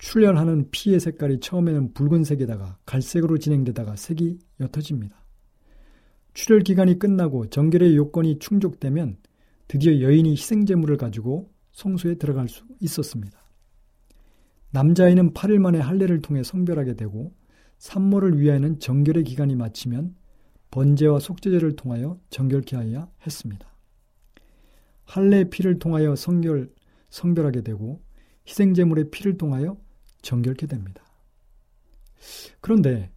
출혈하는 0.03 0.69
피의 0.69 0.99
색깔이 0.99 1.39
처음에는 1.39 1.93
붉은색에다가 1.93 2.77
갈색으로 2.85 3.37
진행되다가 3.37 3.95
색이 3.95 4.37
옅어집니다. 4.59 5.15
출혈 6.33 6.63
기간이 6.63 6.99
끝나고 6.99 7.47
정결의 7.49 7.95
요건이 7.95 8.39
충족되면 8.39 9.15
드디어 9.69 10.01
여인이 10.01 10.29
희생제물을 10.31 10.97
가지고 10.97 11.49
성소에 11.71 12.15
들어갈 12.15 12.49
수 12.49 12.65
있었습니다. 12.81 13.39
남자아이는 14.71 15.31
8일 15.33 15.59
만에 15.59 15.79
할례를 15.79 16.21
통해 16.21 16.43
성별하게 16.43 16.95
되고 16.95 17.33
산모를 17.77 18.41
위하여는 18.41 18.79
정결의 18.79 19.23
기간이 19.23 19.55
마치면 19.55 20.15
번제와 20.69 21.19
속죄제를 21.19 21.77
통하여 21.77 22.19
정결케 22.29 22.75
하여야 22.75 23.07
했습니다. 23.25 23.65
할례의 25.05 25.49
피를 25.49 25.79
통하여 25.79 26.17
성결, 26.17 26.69
성별하게 27.09 27.61
되고 27.61 28.01
희생제물의 28.47 29.09
피를 29.09 29.37
통하여 29.37 29.77
정결케 30.23 30.65
됩니다. 30.65 31.03
그런데 32.59 33.11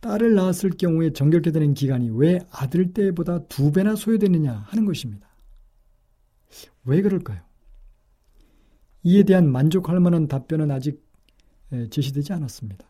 딸을 0.00 0.34
낳았을 0.34 0.70
경우에 0.70 1.12
정결케 1.12 1.50
되는 1.50 1.74
기간이 1.74 2.10
왜 2.12 2.38
아들 2.50 2.92
때보다 2.92 3.46
두 3.46 3.72
배나 3.72 3.96
소요되느냐 3.96 4.52
하는 4.52 4.84
것입니다. 4.84 5.28
왜 6.84 7.02
그럴까요? 7.02 7.40
이에 9.04 9.24
대한 9.24 9.50
만족할 9.50 9.98
만한 9.98 10.28
답변은 10.28 10.70
아직 10.70 11.04
제시되지 11.90 12.32
않았습니다. 12.32 12.86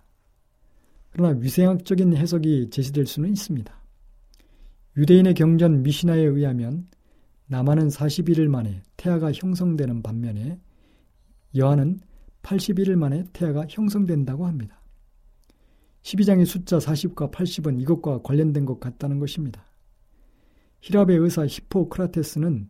그러나 1.10 1.38
위생학적인 1.38 2.16
해석이 2.16 2.70
제시될 2.70 3.06
수는 3.06 3.30
있습니다. 3.30 3.82
유대인의 4.96 5.34
경전 5.34 5.82
미시나에 5.82 6.20
의하면 6.20 6.88
남한은 7.46 7.88
41일 7.88 8.48
만에 8.48 8.82
태아가 8.96 9.30
형성되는 9.30 10.02
반면에 10.02 10.58
여한은 11.54 12.00
81일 12.42 12.96
만에 12.96 13.24
태아가 13.32 13.66
형성된다고 13.68 14.46
합니다. 14.46 14.80
12장의 16.02 16.46
숫자 16.46 16.78
40과 16.78 17.30
80은 17.30 17.80
이것과 17.80 18.22
관련된 18.22 18.64
것 18.64 18.80
같다는 18.80 19.18
것입니다. 19.18 19.64
히랍의 20.80 21.16
의사 21.16 21.46
히포크라테스는 21.46 22.68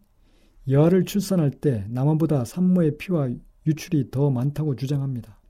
여아를 0.68 1.04
출산할 1.04 1.50
때 1.50 1.86
남한보다 1.88 2.44
산모의 2.44 2.98
피와 2.98 3.30
유출이 3.66 4.10
더 4.10 4.30
많다고 4.30 4.76
주장합니다. 4.76 5.40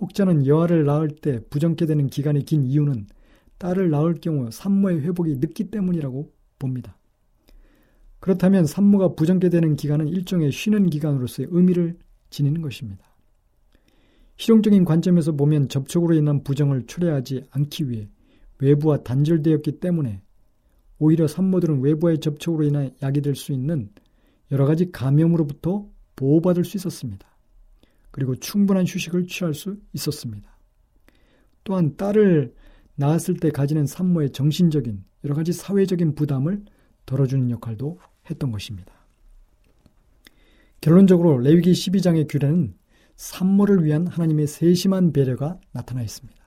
혹자는 0.00 0.46
여아를 0.46 0.84
낳을 0.84 1.08
때 1.08 1.40
부정케 1.48 1.86
되는 1.86 2.08
기간이 2.08 2.44
긴 2.44 2.64
이유는 2.64 3.06
딸을 3.58 3.90
낳을 3.90 4.14
경우 4.14 4.50
산모의 4.50 5.02
회복이 5.02 5.36
늦기 5.36 5.70
때문이라고 5.70 6.32
봅니다. 6.58 6.98
그렇다면 8.18 8.66
산모가 8.66 9.14
부정케 9.14 9.48
되는 9.48 9.76
기간은 9.76 10.08
일종의 10.08 10.52
쉬는 10.52 10.90
기간으로서의 10.90 11.48
의미를 11.50 11.98
지니는 12.30 12.62
것입니다. 12.62 13.09
실용적인 14.40 14.86
관점에서 14.86 15.32
보면 15.32 15.68
접촉으로 15.68 16.14
인한 16.14 16.42
부정을 16.42 16.86
초래하지 16.86 17.44
않기 17.50 17.90
위해 17.90 18.08
외부와 18.58 19.02
단절되었기 19.02 19.80
때문에 19.80 20.22
오히려 20.98 21.26
산모들은 21.26 21.82
외부의 21.82 22.20
접촉으로 22.20 22.64
인한 22.64 22.90
약이 23.02 23.20
될 23.20 23.34
수 23.34 23.52
있는 23.52 23.90
여러 24.50 24.64
가지 24.64 24.90
감염으로부터 24.90 25.86
보호받을 26.16 26.64
수 26.64 26.78
있었습니다. 26.78 27.28
그리고 28.10 28.34
충분한 28.34 28.86
휴식을 28.86 29.26
취할 29.26 29.52
수 29.52 29.78
있었습니다. 29.92 30.48
또한 31.62 31.98
딸을 31.98 32.54
낳았을 32.94 33.34
때 33.34 33.50
가지는 33.50 33.86
산모의 33.86 34.30
정신적인 34.30 35.04
여러 35.24 35.34
가지 35.34 35.52
사회적인 35.52 36.14
부담을 36.14 36.64
덜어주는 37.04 37.50
역할도 37.50 37.98
했던 38.30 38.52
것입니다. 38.52 38.90
결론적으로 40.80 41.36
레위기 41.36 41.72
12장의 41.72 42.26
규례는 42.26 42.79
산모를 43.20 43.84
위한 43.84 44.06
하나님의 44.06 44.46
세심한 44.46 45.12
배려가 45.12 45.60
나타나 45.72 46.00
있습니다. 46.00 46.40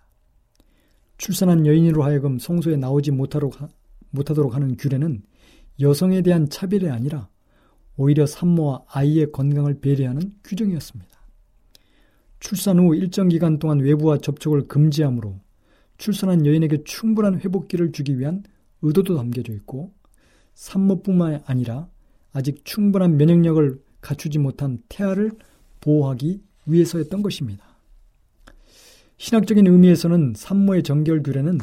출산한 1.19 1.67
여인으로 1.67 2.03
하여금 2.03 2.39
성소에 2.39 2.77
나오지 2.77 3.11
못하도록 3.11 4.55
하는 4.55 4.75
규례는 4.75 5.21
여성에 5.79 6.23
대한 6.23 6.49
차별이 6.49 6.89
아니라 6.89 7.29
오히려 7.95 8.25
산모와 8.25 8.85
아이의 8.87 9.31
건강을 9.31 9.81
배려하는 9.81 10.33
규정이었습니다. 10.43 11.11
출산 12.39 12.79
후 12.79 12.95
일정 12.95 13.27
기간 13.27 13.59
동안 13.59 13.79
외부와 13.79 14.17
접촉을 14.17 14.67
금지하므로 14.67 15.39
출산한 15.99 16.43
여인에게 16.43 16.85
충분한 16.85 17.39
회복기를 17.39 17.91
주기 17.91 18.17
위한 18.17 18.41
의도도 18.81 19.15
담겨져 19.15 19.53
있고 19.53 19.93
산모뿐만 20.55 21.43
아니라 21.45 21.87
아직 22.31 22.65
충분한 22.65 23.17
면역력을 23.17 23.79
갖추지 24.01 24.39
못한 24.39 24.81
태아를 24.89 25.33
보호하기 25.79 26.41
위해서였던 26.65 27.21
것입니다. 27.21 27.65
신학적인 29.17 29.67
의미에서는 29.67 30.33
산모의 30.35 30.83
정결 30.83 31.23
규례는 31.23 31.59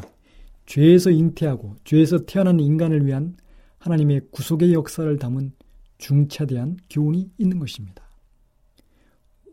죄에서 0.66 1.10
잉태하고 1.10 1.76
죄에서 1.84 2.24
태어난 2.24 2.60
인간을 2.60 3.06
위한 3.06 3.36
하나님의 3.78 4.22
구속의 4.30 4.72
역사를 4.72 5.16
담은 5.18 5.52
중차대한 5.98 6.78
교훈이 6.88 7.30
있는 7.38 7.58
것입니다. 7.58 8.08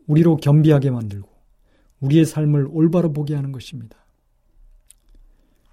우리로 0.06 0.36
겸비하게 0.36 0.90
만들고 0.90 1.28
우리의 2.00 2.24
삶을 2.24 2.68
올바로 2.70 3.12
보게 3.12 3.34
하는 3.34 3.52
것입니다. 3.52 3.98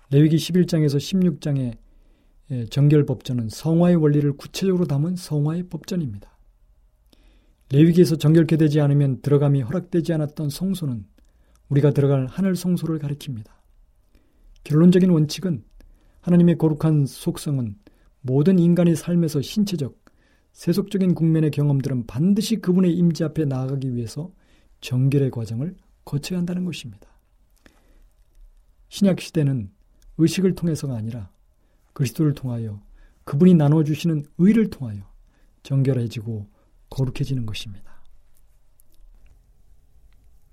레위기 0.10 0.36
11장에서 0.36 0.98
16장의 0.98 2.70
정결 2.70 3.06
법전은 3.06 3.50
성화의 3.50 3.96
원리를 3.96 4.34
구체적으로 4.34 4.86
담은 4.86 5.16
성화의 5.16 5.64
법전입니다. 5.70 6.35
레위기에서 7.72 8.16
정결케 8.16 8.58
되지 8.58 8.80
않으면 8.80 9.22
들어감이 9.22 9.62
허락되지 9.62 10.14
않았던 10.14 10.50
성소는 10.50 11.06
우리가 11.70 11.92
들어갈 11.92 12.28
하늘 12.28 12.56
성소를 12.56 13.00
가리킵니다. 13.00 13.48
결론적인 14.64 15.10
원칙은 15.10 15.64
하나님의 16.22 16.58
거룩한 16.58 17.06
속성은 17.06 17.76
모든 18.22 18.60
인간의 18.60 18.96
삶에서 18.96 19.42
신체적, 19.42 19.96
세속적인 20.54 21.14
국면의 21.14 21.52
경험들은 21.52 22.08
반드시 22.08 22.58
그분의 22.58 22.94
임재 22.94 23.26
앞에 23.26 23.46
나아가기 23.46 23.96
위해서 23.96 24.32
정결의 24.82 25.32
과정을 25.32 25.76
거쳐야 26.04 26.40
한다는 26.40 26.66
것입니다. 26.66 27.08
신약 28.90 29.20
시대는 29.20 29.72
의식을 30.18 30.56
통해서가 30.56 30.96
아니라 30.96 31.30
그리스도를 31.94 32.34
통하여 32.34 32.82
그분이 33.26 33.56
나눠 33.56 33.84
주시는 33.84 34.26
의를 34.38 34.70
통하여 34.70 35.02
정결해지고 35.64 36.48
거룩해지는 36.96 37.46
것입니다. 37.46 38.02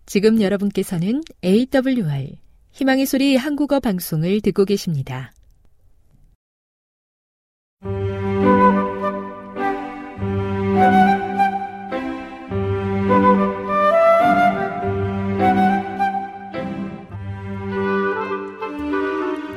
지금 0.04 0.42
여러분께서는 0.42 1.22
AWR 1.44 2.36
희망의 2.72 3.06
소리 3.06 3.36
한국어 3.36 3.80
방송을 3.80 4.40
듣고 4.40 4.64
계십니다. 4.64 5.32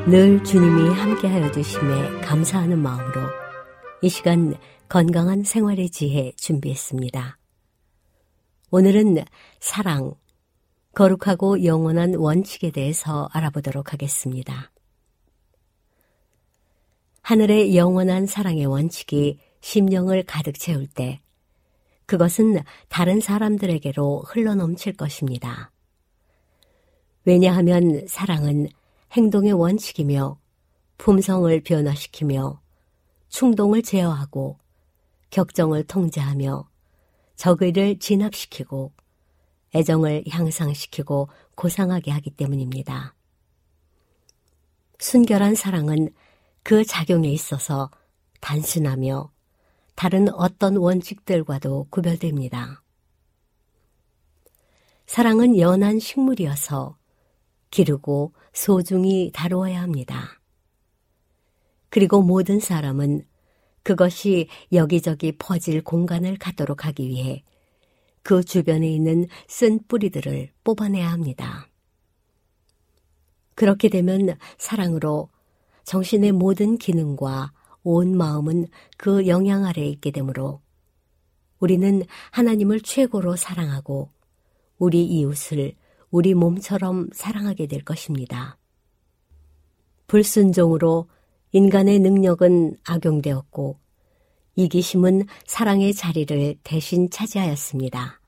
늘 0.08 0.44
주님이 0.44 0.90
함께하여 0.90 1.52
주심에 1.52 2.22
감사하는 2.22 2.78
마음으로 2.78 3.22
이 4.04 4.10
시간 4.10 4.54
건강한 4.88 5.44
생활의 5.44 5.90
지혜 5.90 6.32
준비했습니다. 6.38 7.38
오늘은 8.70 9.18
사랑, 9.60 10.14
거룩하고 10.94 11.64
영원한 11.66 12.16
원칙에 12.16 12.70
대해서 12.70 13.28
알아보도록 13.34 13.94
하겠습니다. 13.94 14.72
하늘의 17.22 17.76
영원한 17.76 18.28
사랑의 18.28 18.68
원칙이 18.68 19.40
심령을 19.62 20.24
가득 20.24 20.60
채울 20.60 20.86
때 20.86 21.20
그것은 22.06 22.60
다른 22.88 23.20
사람들에게로 23.20 24.26
흘러넘칠 24.28 24.94
것입니다. 24.94 25.72
왜냐하면 27.26 28.06
사랑은 28.08 28.68
행동의 29.14 29.54
원칙이며 29.54 30.40
품성을 31.00 31.60
변화시키며 31.62 32.62
충동을 33.30 33.82
제어하고 33.82 34.60
격정을 35.36 35.84
통제하며 35.84 36.66
적의를 37.36 38.00
진압시키고 38.00 38.94
애정을 39.76 40.24
향상시키고 40.30 41.28
고상하게 41.56 42.12
하기 42.12 42.32
때문입니다. 42.32 43.14
순결한 44.98 45.56
사랑은 45.56 46.14
그 46.64 46.86
작용에 46.86 47.28
있어서 47.28 47.92
단순하며 48.40 49.30
다른 49.96 50.34
어떤 50.34 50.78
원칙들과도 50.78 51.88
구별됩니다. 51.90 52.82
사랑은 55.06 55.60
연한 55.60 56.00
식물이어서 56.00 56.98
기르고 57.72 58.32
소중히 58.54 59.32
다루어야 59.34 59.82
합니다. 59.82 60.40
그리고 61.90 62.22
모든 62.22 62.62
사람은 62.62 63.28
그것이 63.86 64.48
여기저기 64.72 65.32
퍼질 65.38 65.84
공간을 65.84 66.38
갖도록 66.40 66.86
하기 66.88 67.08
위해 67.08 67.44
그 68.24 68.44
주변에 68.44 68.90
있는 68.90 69.28
쓴 69.48 69.80
뿌리들을 69.88 70.50
뽑아내야 70.64 71.08
합니다. 71.12 71.70
그렇게 73.54 73.88
되면 73.90 74.38
사랑으로 74.58 75.30
정신의 75.84 76.32
모든 76.32 76.80
기능과 76.80 77.54
온 77.84 78.18
마음은 78.18 78.66
그 78.98 79.28
영향 79.28 79.66
아래에 79.66 79.86
있게 79.86 80.10
되므로 80.10 80.62
우리는 81.60 82.02
하나님을 82.32 82.82
최고로 82.82 83.36
사랑하고 83.36 84.10
우리 84.80 85.06
이웃을 85.06 85.76
우리 86.10 86.34
몸처럼 86.34 87.10
사랑하게 87.14 87.68
될 87.68 87.84
것입니다. 87.84 88.58
불순종으로 90.08 91.08
인간의 91.56 92.00
능력은 92.00 92.76
악용되었고 92.84 93.80
이기심은 94.58 95.24
사랑의 95.46 95.94
자리를 95.94 96.58
대신 96.64 97.10
차지하였습니다. 97.10 98.20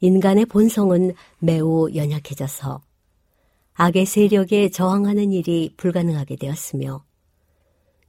인간의 0.00 0.46
본성은 0.46 1.12
매우 1.40 1.90
연약해져서 1.94 2.80
악의 3.74 4.06
세력에 4.06 4.70
저항하는 4.70 5.30
일이 5.30 5.74
불가능하게 5.76 6.36
되었으며 6.36 7.04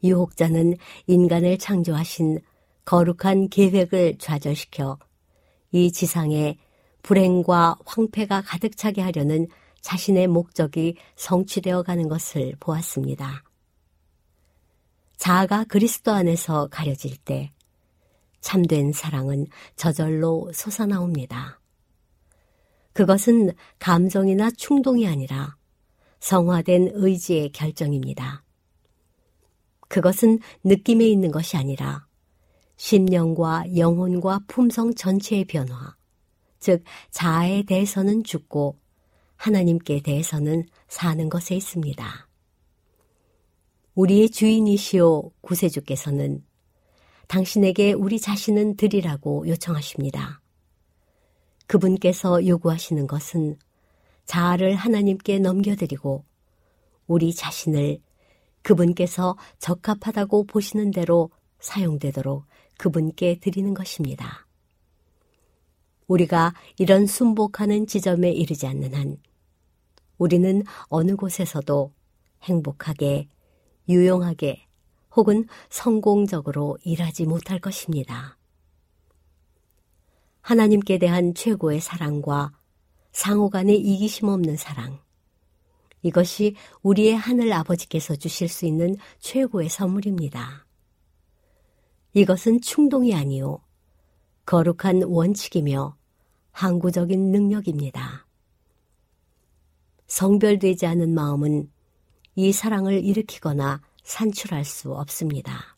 유혹자는 0.05 0.77
인간을 1.07 1.57
창조하신 1.57 2.39
거룩한 2.85 3.49
계획을 3.49 4.19
좌절시켜 4.19 4.99
이 5.73 5.91
지상에 5.91 6.57
불행과 7.03 7.75
황폐가 7.85 8.43
가득 8.43 8.77
차게 8.77 9.01
하려는 9.01 9.49
자신의 9.81 10.27
목적이 10.27 10.95
성취되어 11.17 11.83
가는 11.83 12.07
것을 12.07 12.55
보았습니다. 12.61 13.50
자아가 15.21 15.65
그리스도 15.65 16.13
안에서 16.13 16.67
가려질 16.71 17.15
때 17.17 17.53
참된 18.39 18.91
사랑은 18.91 19.45
저절로 19.75 20.51
솟아나옵니다. 20.51 21.59
그것은 22.93 23.51
감정이나 23.77 24.49
충동이 24.49 25.07
아니라 25.07 25.57
성화된 26.21 26.93
의지의 26.95 27.51
결정입니다. 27.51 28.43
그것은 29.89 30.39
느낌에 30.63 31.05
있는 31.05 31.29
것이 31.29 31.55
아니라 31.55 32.07
심령과 32.77 33.77
영혼과 33.77 34.39
품성 34.47 34.95
전체의 34.95 35.45
변화, 35.45 35.95
즉 36.57 36.83
자아에 37.11 37.61
대해서는 37.61 38.23
죽고 38.23 38.79
하나님께 39.35 40.01
대해서는 40.01 40.65
사는 40.87 41.29
것에 41.29 41.53
있습니다. 41.53 42.30
우리의 43.95 44.29
주인이시오 44.29 45.31
구세주께서는 45.41 46.43
당신에게 47.27 47.93
우리 47.93 48.19
자신은 48.19 48.77
드리라고 48.77 49.47
요청하십니다. 49.47 50.41
그분께서 51.67 52.45
요구하시는 52.47 53.07
것은 53.07 53.57
자아를 54.25 54.75
하나님께 54.75 55.39
넘겨드리고 55.39 56.23
우리 57.07 57.33
자신을 57.33 57.99
그분께서 58.61 59.37
적합하다고 59.59 60.45
보시는 60.45 60.91
대로 60.91 61.29
사용되도록 61.59 62.45
그분께 62.77 63.39
드리는 63.39 63.73
것입니다. 63.73 64.47
우리가 66.07 66.53
이런 66.77 67.07
순복하는 67.07 67.87
지점에 67.87 68.31
이르지 68.31 68.67
않는 68.67 68.93
한 68.93 69.17
우리는 70.17 70.63
어느 70.87 71.15
곳에서도 71.15 71.91
행복하게 72.43 73.27
유용하게 73.89 74.67
혹은 75.15 75.45
성공적으로 75.69 76.77
일하지 76.83 77.25
못할 77.25 77.59
것입니다. 77.59 78.37
하나님께 80.41 80.97
대한 80.97 81.33
최고의 81.33 81.81
사랑과 81.81 82.51
상호 83.11 83.49
간의 83.49 83.77
이기심 83.77 84.27
없는 84.27 84.55
사랑. 84.57 84.99
이것이 86.01 86.55
우리의 86.81 87.15
하늘 87.15 87.53
아버지께서 87.53 88.15
주실 88.15 88.47
수 88.47 88.65
있는 88.65 88.95
최고의 89.19 89.69
선물입니다. 89.69 90.65
이것은 92.13 92.61
충동이 92.61 93.13
아니요. 93.13 93.59
거룩한 94.45 95.03
원칙이며 95.03 95.95
항구적인 96.51 97.31
능력입니다. 97.31 98.27
성별되지 100.07 100.85
않은 100.87 101.13
마음은 101.13 101.71
이 102.35 102.51
사랑을 102.51 103.03
일으키거나 103.03 103.81
산출할 104.03 104.65
수 104.65 104.93
없습니다. 104.93 105.77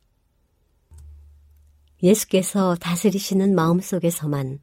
예수께서 2.01 2.75
다스리시는 2.75 3.55
마음 3.55 3.79
속에서만 3.79 4.59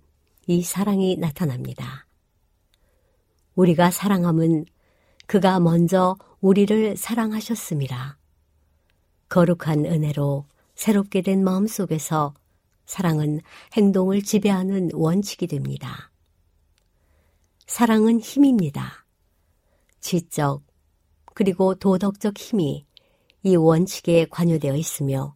이 0.46 0.62
사랑이 0.62 1.16
나타납니다. 1.16 2.06
우리가 3.54 3.90
사랑함은 3.90 4.66
그가 5.26 5.60
먼저 5.60 6.16
우리를 6.40 6.96
사랑하셨습니다. 6.96 8.18
거룩한 9.28 9.84
은혜로 9.86 10.44
새롭게 10.74 11.22
된 11.22 11.44
마음 11.44 11.66
속에서 11.66 12.34
사랑은 12.86 13.40
행동을 13.74 14.22
지배하는 14.22 14.90
원칙이 14.92 15.46
됩니다. 15.46 16.10
사랑은 17.66 18.20
힘입니다. 18.20 19.06
지적, 20.00 20.62
그리고 21.40 21.74
도덕적 21.74 22.36
힘이 22.36 22.84
이 23.42 23.56
원칙에 23.56 24.26
관여되어 24.26 24.76
있으며 24.76 25.34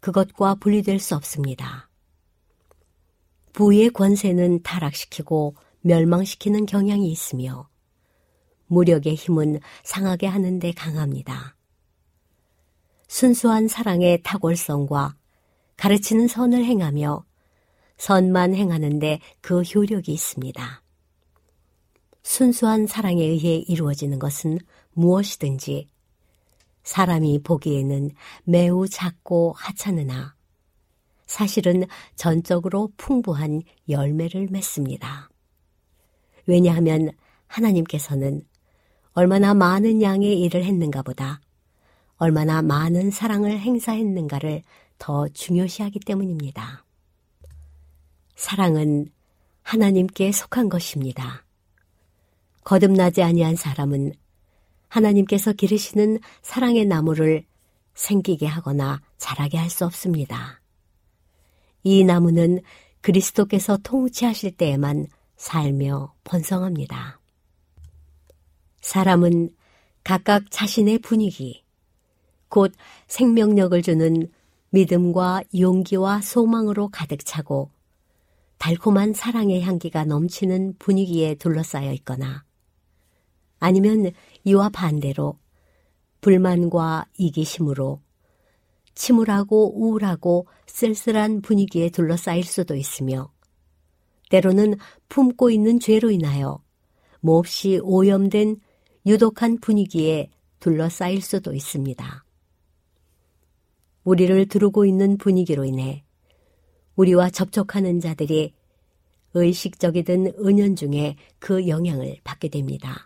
그것과 0.00 0.54
분리될 0.54 0.98
수 0.98 1.14
없습니다. 1.14 1.90
부의 3.52 3.90
권세는 3.90 4.62
타락시키고 4.62 5.54
멸망시키는 5.82 6.64
경향이 6.64 7.12
있으며 7.12 7.68
무력의 8.68 9.14
힘은 9.14 9.60
상하게 9.84 10.26
하는데 10.26 10.72
강합니다. 10.72 11.54
순수한 13.06 13.68
사랑의 13.68 14.22
탁월성과 14.22 15.16
가르치는 15.76 16.28
선을 16.28 16.64
행하며 16.64 17.26
선만 17.98 18.54
행하는데 18.54 19.20
그 19.42 19.60
효력이 19.60 20.14
있습니다. 20.14 20.82
순수한 22.22 22.86
사랑에 22.86 23.22
의해 23.22 23.56
이루어지는 23.68 24.18
것은 24.18 24.58
무엇이든지 24.96 25.88
사람이 26.82 27.40
보기에는 27.42 28.10
매우 28.44 28.88
작고 28.88 29.54
하찮으나 29.56 30.34
사실은 31.26 31.84
전적으로 32.14 32.92
풍부한 32.96 33.62
열매를 33.88 34.48
맺습니다. 34.50 35.28
왜냐하면 36.46 37.10
하나님께서는 37.46 38.42
얼마나 39.12 39.54
많은 39.54 40.02
양의 40.02 40.40
일을 40.42 40.64
했는가 40.64 41.02
보다 41.02 41.40
얼마나 42.16 42.62
많은 42.62 43.10
사랑을 43.10 43.58
행사했는가를 43.58 44.62
더 44.98 45.28
중요시하기 45.28 46.00
때문입니다. 46.00 46.84
사랑은 48.36 49.10
하나님께 49.62 50.32
속한 50.32 50.68
것입니다. 50.68 51.44
거듭나지 52.64 53.22
아니한 53.22 53.56
사람은 53.56 54.12
하나님께서 54.88 55.52
기르시는 55.52 56.18
사랑의 56.42 56.84
나무를 56.86 57.44
생기게 57.94 58.46
하거나 58.46 59.02
자라게 59.18 59.58
할 59.58 59.70
수 59.70 59.84
없습니다. 59.84 60.60
이 61.82 62.04
나무는 62.04 62.60
그리스도께서 63.00 63.78
통치하실 63.82 64.56
때에만 64.56 65.06
살며 65.36 66.14
번성합니다. 66.24 67.20
사람은 68.80 69.50
각각 70.02 70.50
자신의 70.50 71.00
분위기, 71.00 71.64
곧 72.48 72.72
생명력을 73.08 73.80
주는 73.82 74.30
믿음과 74.70 75.42
용기와 75.58 76.20
소망으로 76.22 76.88
가득 76.88 77.24
차고 77.24 77.70
달콤한 78.58 79.12
사랑의 79.12 79.62
향기가 79.62 80.04
넘치는 80.04 80.76
분위기에 80.78 81.34
둘러싸여 81.34 81.92
있거나 81.92 82.45
아니면 83.58 84.10
이와 84.44 84.68
반대로 84.68 85.38
불만과 86.20 87.06
이기심으로 87.18 88.00
침울하고 88.94 89.78
우울하고 89.78 90.46
쓸쓸한 90.66 91.42
분위기에 91.42 91.90
둘러싸일 91.90 92.44
수도 92.44 92.74
있으며 92.74 93.30
때로는 94.30 94.76
품고 95.08 95.50
있는 95.50 95.78
죄로 95.78 96.10
인하여 96.10 96.62
몹시 97.20 97.78
오염된 97.82 98.56
유독한 99.06 99.58
분위기에 99.58 100.30
둘러싸일 100.58 101.22
수도 101.22 101.54
있습니다. 101.54 102.24
우리를 104.04 104.46
두르고 104.46 104.84
있는 104.84 105.18
분위기로 105.18 105.64
인해 105.64 106.04
우리와 106.96 107.30
접촉하는 107.30 108.00
자들이 108.00 108.52
의식적이든 109.34 110.34
은연중에 110.44 111.16
그 111.38 111.68
영향을 111.68 112.16
받게 112.24 112.48
됩니다. 112.48 113.05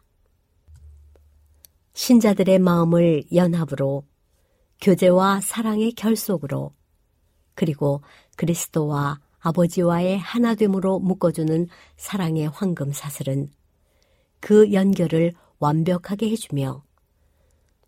신자들의 1.93 2.59
마음을 2.59 3.25
연합으로 3.35 4.05
교제와 4.81 5.41
사랑의 5.41 5.93
결속으로 5.93 6.73
그리고 7.55 8.03
그리스도와 8.37 9.21
아버지와의 9.41 10.19
하나됨으로 10.19 11.01
묶어주는 11.01 11.67
사랑의 11.97 12.49
황금 12.49 12.93
사슬은 12.93 13.51
그 14.39 14.73
연결을 14.73 15.33
완벽하게 15.59 16.31
해주며 16.31 16.83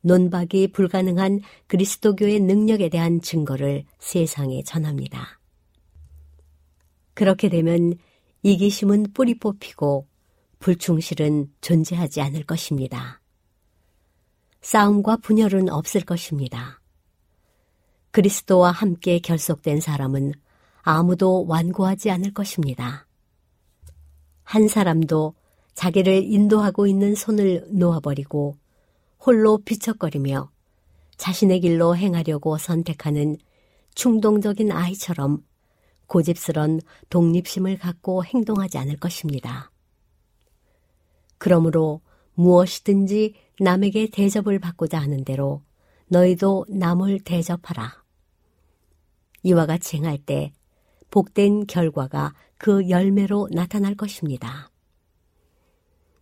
논박이 0.03 0.73
불가능한 0.73 1.41
그리스도교의 1.69 2.41
능력에 2.41 2.89
대한 2.89 3.21
증거를 3.21 3.85
세상에 3.99 4.63
전합니다. 4.63 5.41
그렇게 7.15 7.49
되면 7.49 7.95
이기심은 8.43 9.13
뿌리 9.15 9.39
뽑히고 9.39 10.09
불충실은 10.59 11.53
존재하지 11.61 12.21
않을 12.21 12.45
것입니다. 12.45 13.22
싸움과 14.63 15.17
분열은 15.19 15.69
없을 15.69 16.01
것입니다. 16.03 16.81
그리스도와 18.13 18.71
함께 18.71 19.19
결속된 19.19 19.81
사람은 19.81 20.33
아무도 20.83 21.47
완고하지 21.47 22.11
않을 22.11 22.33
것입니다. 22.35 23.07
한 24.45 24.69
사람도 24.69 25.35
자기를 25.75 26.25
인도하고 26.25 26.87
있는 26.87 27.15
손을 27.15 27.67
놓아버리고 27.71 28.57
홀로 29.19 29.59
비척거리며 29.59 30.51
자신의 31.17 31.61
길로 31.61 31.97
행하려고 31.97 32.59
선택하는 32.59 33.37
충동적인 33.95 34.73
아이처럼 34.73 35.45
고집스런 36.07 36.81
독립심을 37.09 37.79
갖고 37.79 38.25
행동하지 38.25 38.79
않을 38.79 38.97
것입니다. 38.97 39.71
그러므로 41.39 42.01
무엇이든지 42.35 43.35
남에게 43.63 44.09
대접을 44.11 44.59
받고자 44.59 44.99
하는 44.99 45.25
대로 45.25 45.63
너희도 46.09 46.67
남을 46.69 47.21
대접하라. 47.21 48.03
이와 49.45 49.67
같이 49.67 49.99
행할 49.99 50.19
때 50.19 50.53
복된 51.11 51.69
결과가 51.69 52.35
그 52.59 52.89
열매로 52.89 53.49
나타날 53.53 53.95
것입니다. 53.95 54.71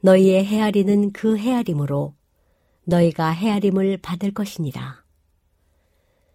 너희의 0.03 0.45
헤아리는 0.45 1.13
그 1.13 1.39
헤아림으로 1.39 2.15
너희가 2.85 3.31
헤아림을 3.31 3.99
받을 4.03 4.33
것이니라. 4.33 5.03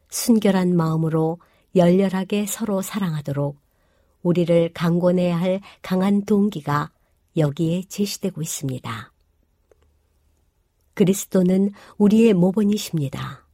순결한 0.09 0.75
마음으로 0.75 1.39
열렬하게 1.75 2.47
서로 2.47 2.81
사랑하도록 2.81 3.59
우리를 4.23 4.73
강권해야 4.73 5.39
할 5.39 5.61
강한 5.83 6.25
동기가 6.25 6.91
여기에 7.37 7.83
제시되고 7.89 8.41
있습니다. 8.41 9.14
그리스도는 10.95 11.71
우리의 11.97 12.33
모본이십니다. 12.33 13.45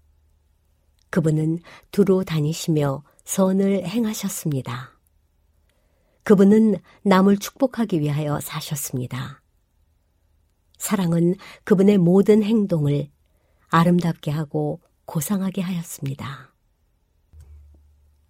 그분은 1.10 1.60
두루 1.92 2.24
다니시며 2.24 3.04
선을 3.26 3.86
행하셨습니다. 3.86 4.98
그분은 6.24 6.78
남을 7.04 7.38
축복하기 7.38 8.00
위하여 8.00 8.40
사셨습니다. 8.40 9.42
사랑은 10.78 11.36
그분의 11.64 11.98
모든 11.98 12.44
행동을 12.44 13.10
아름답게 13.70 14.32
하고 14.32 14.80
고상하게 15.06 15.62
하였습니다. 15.62 16.54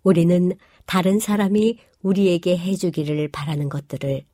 우리는 0.04 0.54
다른 0.86 1.19
사람이 1.19 1.78
우리에게 2.02 2.58
해주기를 2.58 3.30
바라는 3.30 3.69
것들을 3.69 4.26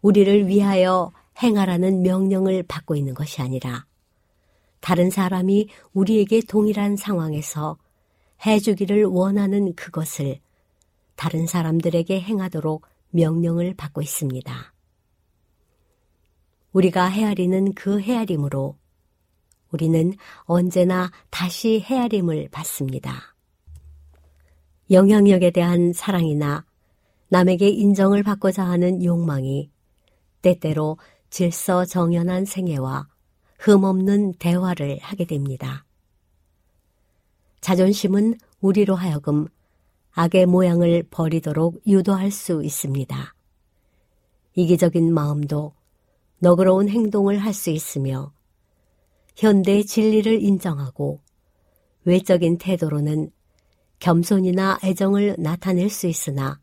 우리를 0.00 0.46
위하여 0.46 1.12
행하라는 1.42 2.02
명령을 2.02 2.62
받고 2.62 2.96
있는 2.96 3.14
것이 3.14 3.42
아니라 3.42 3.86
다른 4.86 5.10
사람이 5.10 5.68
우리에게 5.94 6.42
동일한 6.42 6.94
상황에서 6.94 7.76
해주기를 8.46 9.02
원하는 9.06 9.74
그것을 9.74 10.38
다른 11.16 11.48
사람들에게 11.48 12.20
행하도록 12.20 12.86
명령을 13.10 13.74
받고 13.74 14.00
있습니다. 14.00 14.72
우리가 16.72 17.06
헤아리는 17.06 17.74
그 17.74 17.98
헤아림으로 18.00 18.76
우리는 19.72 20.12
언제나 20.44 21.10
다시 21.30 21.80
헤아림을 21.84 22.50
받습니다. 22.52 23.34
영향력에 24.92 25.50
대한 25.50 25.92
사랑이나 25.92 26.64
남에게 27.26 27.68
인정을 27.70 28.22
받고자 28.22 28.64
하는 28.64 29.02
욕망이 29.02 29.68
때때로 30.42 30.96
질서 31.28 31.84
정연한 31.84 32.44
생애와 32.44 33.08
흠없는 33.58 34.34
대화를 34.34 34.98
하게 35.00 35.24
됩니다. 35.24 35.84
자존심은 37.60 38.38
우리로 38.60 38.94
하여금 38.94 39.48
악의 40.12 40.46
모양을 40.46 41.02
버리도록 41.10 41.80
유도할 41.86 42.30
수 42.30 42.64
있습니다. 42.64 43.34
이기적인 44.54 45.12
마음도 45.12 45.74
너그러운 46.38 46.88
행동을 46.88 47.38
할 47.38 47.52
수 47.52 47.70
있으며 47.70 48.32
현대의 49.36 49.84
진리를 49.84 50.42
인정하고 50.42 51.20
외적인 52.04 52.58
태도로는 52.58 53.30
겸손이나 53.98 54.78
애정을 54.84 55.36
나타낼 55.38 55.90
수 55.90 56.06
있으나 56.06 56.60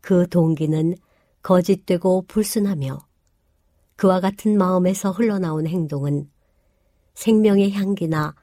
그 0.00 0.28
동기는 0.28 0.94
거짓되고 1.42 2.24
불순하며 2.26 2.98
그와 3.96 4.20
같은 4.20 4.58
마음에서 4.58 5.10
흘러나온 5.10 5.66
행동은 5.66 6.30
생명의 7.14 7.72
향기나 7.72 8.34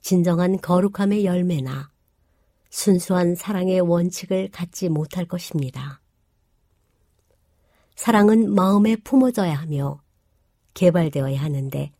진정한 0.00 0.60
거룩함의 0.60 1.24
열매나 1.24 1.90
순수한 2.70 3.34
사랑의 3.34 3.80
원칙을 3.80 4.50
갖지 4.50 4.88
못할 4.88 5.26
것입니다. 5.26 6.00
사랑은 7.94 8.54
마음에 8.54 8.96
품어져야 8.96 9.54
하며 9.54 10.00
개발되어야 10.74 11.40
하는데 11.40 11.92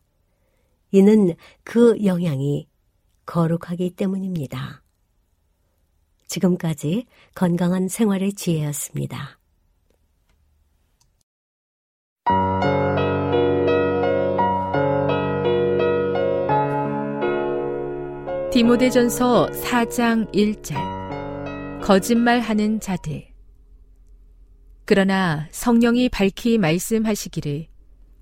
이는 0.91 1.35
그 1.63 2.03
영향이 2.05 2.67
거룩하기 3.25 3.91
때문입니다. 3.91 4.83
지금까지 6.27 7.05
건강한 7.35 7.87
생활의 7.87 8.33
지혜였습니다. 8.33 9.36
디모데전서 18.57 19.51
4장 19.51 20.33
1절 20.33 21.79
거짓말하는 21.83 22.79
자들 22.79 23.27
그러나 24.83 25.47
성령이 25.51 26.09
밝히 26.09 26.57
말씀하시기를 26.57 27.67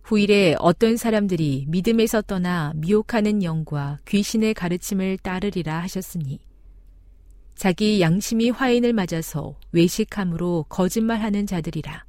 후일에 0.03 0.57
어떤 0.59 0.97
사람들이 0.97 1.67
믿음에서 1.69 2.21
떠나 2.21 2.73
미혹하는 2.75 3.43
영과 3.43 4.01
귀신의 4.09 4.55
가르침을 4.55 5.19
따르리라 5.19 5.79
하셨으니 5.83 6.41
자기 7.55 8.01
양심이 8.01 8.49
화인을 8.49 8.91
맞아서 8.91 9.57
외식함으로 9.71 10.65
거짓말하는 10.67 11.47
자들이라. 11.47 12.03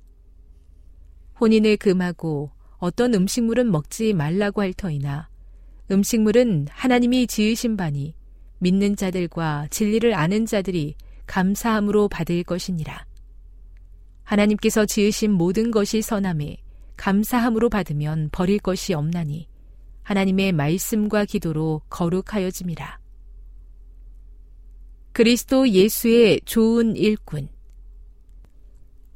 혼인을 1.40 1.76
금하고 1.76 2.50
어떤 2.78 3.14
음식물은 3.14 3.70
먹지 3.70 4.14
말라고 4.14 4.62
할 4.62 4.72
터이나 4.72 5.28
음식물은 5.90 6.66
하나님이 6.70 7.26
지으신 7.26 7.76
바니 7.76 8.14
믿는 8.58 8.96
자들과 8.96 9.68
진리를 9.70 10.14
아는 10.14 10.46
자들이 10.46 10.96
감사함으로 11.26 12.08
받을 12.08 12.42
것이니라. 12.42 13.06
하나님께서 14.24 14.86
지으신 14.86 15.30
모든 15.30 15.70
것이 15.70 16.02
선함에 16.02 16.56
감사함으로 16.96 17.68
받으면 17.68 18.30
버릴 18.32 18.58
것이 18.58 18.94
없나니 18.94 19.46
하나님의 20.02 20.52
말씀과 20.52 21.24
기도로 21.24 21.82
거룩하여짐이라. 21.90 22.98
그리스도 25.12 25.68
예수의 25.68 26.40
좋은 26.44 26.96
일꾼. 26.96 27.48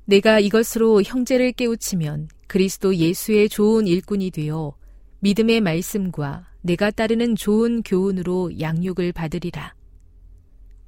내가 0.04 0.40
이것으로 0.40 1.02
형제를 1.02 1.52
깨우치면 1.52 2.28
그리스도 2.46 2.96
예수의 2.96 3.48
좋은 3.48 3.86
일꾼이 3.86 4.30
되어 4.30 4.74
믿음의 5.20 5.60
말씀과 5.60 6.49
내가 6.62 6.90
따르는 6.90 7.36
좋은 7.36 7.82
교훈으로 7.82 8.60
양육을 8.60 9.12
받으리라. 9.12 9.74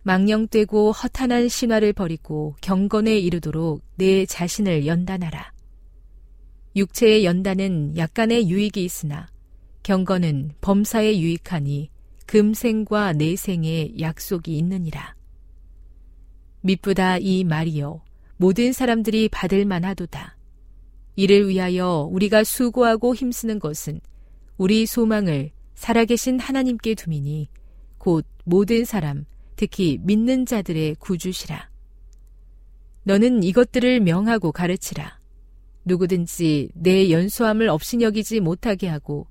망령되고 0.03 0.93
허탄한 0.93 1.49
신화를 1.49 1.93
버리고 1.93 2.57
경건에 2.61 3.19
이르도록 3.19 3.83
내 3.97 4.27
자신을 4.27 4.87
연단하라. 4.87 5.53
육체의 6.75 7.25
연단은 7.25 7.97
약간의 7.97 8.49
유익이 8.49 8.85
있으나 8.85 9.29
경건은 9.83 10.53
범사에 10.61 11.19
유익하니 11.19 11.91
금생과 12.27 13.15
내생에 13.15 13.93
약속이 14.01 14.57
있느니라. 14.59 15.15
미쁘다 16.63 17.19
이 17.19 17.45
말이여 17.45 18.03
모든 18.37 18.73
사람들이 18.73 19.29
받을 19.29 19.65
만하도다. 19.65 20.37
이를 21.17 21.49
위하여 21.49 22.09
우리가 22.11 22.43
수고하고 22.45 23.15
힘쓰는 23.15 23.59
것은 23.59 24.01
우리 24.57 24.87
소망을 24.87 25.51
살아계신 25.83 26.38
하나님께 26.38 26.95
두미니 26.95 27.49
곧 27.99 28.25
모든 28.45 28.85
사람 28.85 29.25
특히 29.57 29.99
믿는 30.01 30.47
자들의 30.47 30.95
구주시라. 31.01 31.68
너는 33.03 33.42
이것들을 33.42 33.99
명하고 33.99 34.53
가르치라. 34.53 35.18
누구든지 35.85 36.71
내 36.75 37.11
연소함을 37.11 37.68
없이 37.68 38.01
여기지 38.01 38.38
못하게 38.38 38.87
하고 38.87 39.27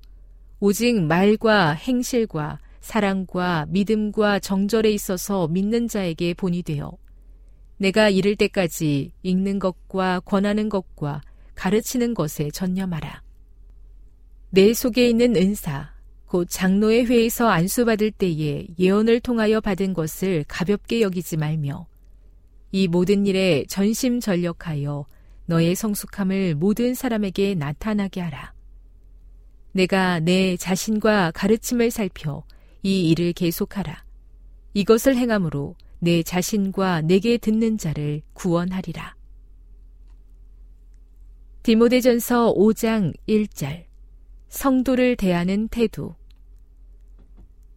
오직 0.60 1.00
말과 1.00 1.70
행실과 1.70 2.58
사랑과 2.82 3.64
믿음과 3.70 4.40
정절에 4.40 4.90
있어서 4.90 5.48
믿는 5.48 5.88
자에게 5.88 6.34
본이 6.34 6.62
되어 6.62 6.92
내가 7.78 8.10
이를 8.10 8.36
때까지 8.36 9.12
읽는 9.22 9.58
것과 9.58 10.20
권하는 10.20 10.68
것과 10.68 11.22
가르치는 11.54 12.12
것에 12.12 12.50
전념하라. 12.50 13.22
내 14.50 14.74
속에 14.74 15.08
있는 15.08 15.34
은사, 15.34 15.91
곧 16.32 16.48
장로의 16.48 17.04
회에서 17.10 17.50
안수받을 17.50 18.10
때에 18.10 18.66
예언을 18.78 19.20
통하여 19.20 19.60
받은 19.60 19.92
것을 19.92 20.46
가볍게 20.48 21.02
여기지 21.02 21.36
말며 21.36 21.86
이 22.70 22.88
모든 22.88 23.26
일에 23.26 23.66
전심전력하여 23.68 25.04
너의 25.44 25.74
성숙함을 25.74 26.54
모든 26.54 26.94
사람에게 26.94 27.54
나타나게 27.54 28.22
하라. 28.22 28.54
내가 29.72 30.20
내 30.20 30.56
자신과 30.56 31.32
가르침을 31.32 31.90
살펴 31.90 32.44
이 32.82 33.10
일을 33.10 33.34
계속하라. 33.34 34.02
이것을 34.72 35.16
행함으로 35.16 35.76
내 35.98 36.22
자신과 36.22 37.02
내게 37.02 37.36
듣는 37.36 37.76
자를 37.76 38.22
구원하리라. 38.32 39.16
디모데전서 41.62 42.54
5장 42.54 43.12
1절 43.28 43.84
성도를 44.48 45.16
대하는 45.16 45.68
태도 45.68 46.14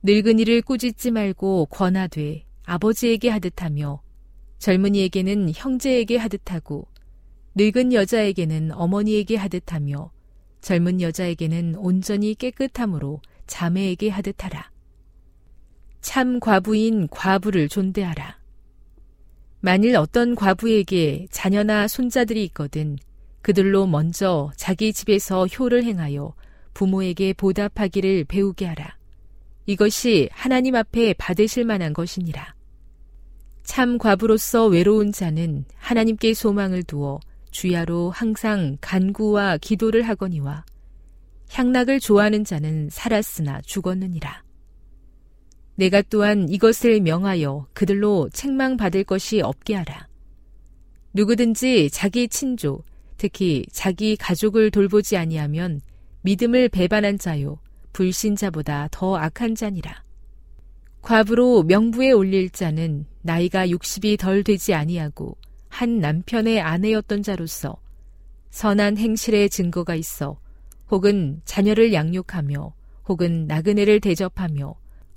늙은이를 0.07 0.61
꾸짖지 0.61 1.09
말고 1.09 1.65
권하되 1.71 2.45
아버지에게 2.63 3.27
하듯 3.29 3.63
하며 3.63 4.03
젊은이에게는 4.59 5.51
형제에게 5.55 6.17
하듯 6.17 6.51
하고 6.51 6.87
늙은 7.55 7.91
여자에게는 7.91 8.71
어머니에게 8.73 9.35
하듯 9.35 9.73
하며 9.73 10.11
젊은 10.61 11.01
여자에게는 11.01 11.73
온전히 11.77 12.35
깨끗함으로 12.35 13.19
자매에게 13.47 14.09
하듯 14.09 14.43
하라. 14.43 14.69
참 16.01 16.39
과부인 16.39 17.07
과부를 17.07 17.67
존대하라. 17.67 18.37
만일 19.59 19.97
어떤 19.97 20.35
과부에게 20.35 21.25
자녀나 21.31 21.87
손자들이 21.87 22.43
있거든 22.45 22.97
그들로 23.41 23.87
먼저 23.87 24.51
자기 24.55 24.93
집에서 24.93 25.47
효를 25.47 25.83
행하여 25.83 26.35
부모에게 26.75 27.33
보답하기를 27.33 28.25
배우게 28.25 28.67
하라. 28.67 28.94
이것이 29.65 30.29
하나님 30.31 30.75
앞에 30.75 31.13
받으실 31.13 31.65
만한 31.65 31.93
것이니라. 31.93 32.53
참 33.63 33.97
과부로서 33.97 34.67
외로운 34.67 35.11
자는 35.11 35.65
하나님께 35.75 36.33
소망을 36.33 36.83
두어 36.83 37.19
주야로 37.49 38.11
항상 38.11 38.77
간구와 38.81 39.57
기도를 39.57 40.03
하거니와 40.03 40.65
향락을 41.51 41.99
좋아하는 41.99 42.43
자는 42.43 42.89
살았으나 42.91 43.61
죽었느니라. 43.61 44.43
내가 45.75 46.01
또한 46.03 46.47
이것을 46.49 47.01
명하여 47.01 47.67
그들로 47.73 48.29
책망받을 48.31 49.03
것이 49.03 49.41
없게 49.41 49.75
하라. 49.75 50.07
누구든지 51.13 51.89
자기 51.91 52.27
친조, 52.27 52.83
특히 53.17 53.65
자기 53.71 54.15
가족을 54.15 54.69
돌보지 54.69 55.17
아니하면 55.17 55.81
믿음을 56.21 56.69
배반한 56.69 57.17
자요, 57.17 57.59
불신자보다 57.95 58.89
더 58.91 59.15
악한 59.15 59.55
자니라. 59.55 60.03
과부로 61.01 61.63
명부에 61.63 62.11
올릴 62.11 62.49
자는 62.49 63.05
나이가 63.21 63.65
60이 63.65 64.19
덜 64.19 64.43
되지 64.43 64.73
아니하고 64.73 65.37
한 65.69 65.99
남편의 65.99 66.59
아내였던 66.59 67.23
자로서 67.23 67.77
선한 68.49 68.97
행실의 68.97 69.49
증거가 69.49 69.95
있어 69.95 70.37
혹은 70.91 71.41
자녀를 71.45 71.93
양육하며 71.93 72.73
혹은 73.07 73.47
나그네를 73.47 74.01
대접하며 74.01 74.75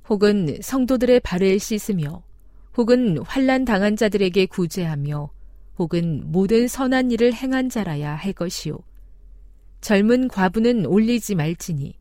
혹은 0.08 0.58
성도들의 0.60 1.20
발을 1.20 1.58
씻으며 1.58 2.22
혹은 2.76 3.18
환란 3.24 3.64
당한 3.64 3.96
자들에게 3.96 4.46
구제하며 4.46 5.30
혹은 5.78 6.22
모든 6.26 6.68
선한 6.68 7.10
일을 7.10 7.34
행한 7.34 7.70
자라야 7.70 8.14
할 8.14 8.32
것이요 8.32 8.78
젊은 9.80 10.28
과부는 10.28 10.86
올리지 10.86 11.34
말지니 11.34 11.97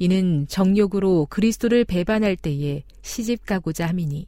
이는 0.00 0.46
정욕으로 0.48 1.26
그리스도를 1.28 1.84
배반할 1.84 2.34
때에 2.34 2.84
시집 3.02 3.44
가고자 3.44 3.86
함이니 3.86 4.26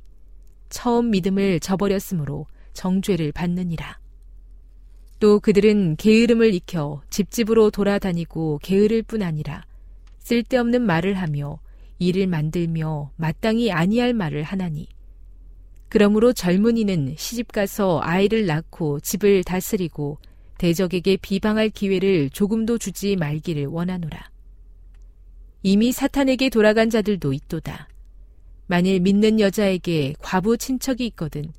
처음 0.68 1.11
믿음을 1.11 1.61
저버렸으므로 1.61 2.47
정죄를 2.75 3.33
받느니라. 3.33 3.99
또 5.18 5.41
그들은 5.41 5.97
게으름을 5.97 6.53
익혀 6.53 7.01
집집으로 7.09 7.70
돌아다니고 7.70 8.61
게으를 8.62 9.03
뿐 9.03 9.23
아니라 9.23 9.64
쓸데없는 10.18 10.83
말을 10.83 11.14
하며 11.14 11.59
일을 11.99 12.27
만들며 12.27 13.11
마땅히 13.16 13.73
아니할 13.73 14.12
말을 14.12 14.43
하나니 14.43 14.89
그러므로 15.89 16.35
젊은이는 16.35 17.14
시집가서 17.16 18.01
아이를 18.03 18.45
낳고 18.45 19.01
집을 19.01 19.43
다스리고 19.43 20.18
대적에게 20.59 21.16
비방할 21.16 21.70
기회를 21.70 22.29
조금도 22.29 22.77
주지 22.77 23.16
말기를 23.16 23.66
원하노라. 23.66 24.32
이미 25.63 25.93
사탄에게 25.93 26.49
돌아간 26.49 26.91
자들도 26.91 27.33
있도다. 27.33 27.89
만일 28.67 29.01
믿는 29.01 29.39
여자에게 29.39 30.15
과부 30.21 30.57
친척이 30.57 31.07
있거든 31.09 31.53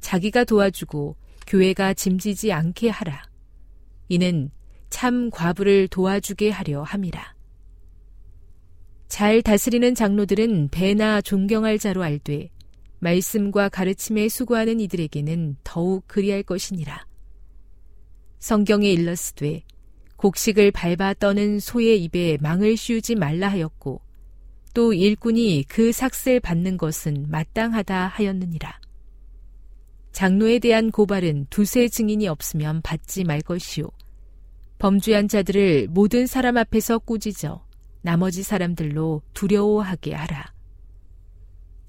자기가 0.00 0.44
도와주고 0.44 1.16
교회가 1.46 1.94
짐지지 1.94 2.52
않게 2.52 2.90
하라. 2.90 3.22
이는 4.08 4.50
참 4.90 5.30
과부를 5.30 5.88
도와주게 5.88 6.50
하려 6.50 6.82
함이라. 6.82 7.34
잘 9.08 9.40
다스리는 9.42 9.94
장로들은 9.94 10.68
배나 10.70 11.20
존경할 11.20 11.78
자로 11.78 12.02
알되 12.02 12.50
말씀과 12.98 13.68
가르침에 13.68 14.28
수고하는 14.28 14.80
이들에게는 14.80 15.56
더욱 15.64 16.04
그리할 16.06 16.42
것이니라. 16.42 17.06
성경에 18.38 18.90
일렀으되 18.90 19.62
곡식을 20.16 20.70
밟아 20.70 21.14
떠는 21.14 21.60
소의 21.60 22.02
입에 22.04 22.38
망을 22.40 22.76
씌우지 22.76 23.16
말라 23.16 23.48
하였고 23.48 24.00
또 24.74 24.92
일꾼이 24.92 25.64
그 25.68 25.92
삭슬 25.92 26.40
받는 26.40 26.76
것은 26.76 27.26
마땅하다 27.28 28.08
하였느니라. 28.08 28.80
장로에 30.12 30.58
대한 30.58 30.90
고발은 30.90 31.46
두세 31.50 31.88
증인이 31.88 32.26
없으면 32.28 32.82
받지 32.82 33.24
말 33.24 33.40
것이요. 33.40 33.86
범죄한 34.78 35.28
자들을 35.28 35.88
모든 35.90 36.26
사람 36.26 36.56
앞에서 36.56 36.98
꾸짖어 36.98 37.64
나머지 38.02 38.42
사람들로 38.42 39.22
두려워하게 39.34 40.14
하라. 40.14 40.52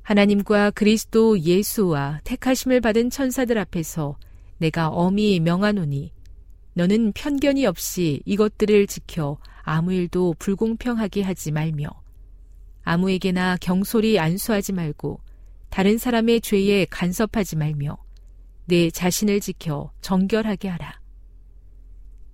하나님과 0.03 0.71
그리스도 0.71 1.39
예수와 1.39 2.21
택하심을 2.23 2.79
받은 2.79 3.09
천사들 3.09 3.57
앞에서 3.57 4.17
내가 4.57 4.87
엄히 4.87 5.39
명하노니 5.41 6.13
너는 6.77 7.11
편견이 7.13 7.65
없이 7.65 8.21
이것들을 8.25 8.85
지켜 8.85 9.39
아무 9.63 9.93
일도 9.93 10.35
불공평하게 10.37 11.23
하지 11.23 11.51
말며 11.51 11.89
아무에게나 12.83 13.57
경솔히 13.59 14.19
안수하지 14.19 14.73
말고 14.73 15.19
다른 15.71 15.97
사람의 15.97 16.41
죄에 16.41 16.85
간섭하지 16.85 17.55
말며 17.55 17.97
내 18.65 18.91
자신을 18.91 19.39
지켜 19.39 19.91
정결하게 20.01 20.67
하라. 20.67 21.01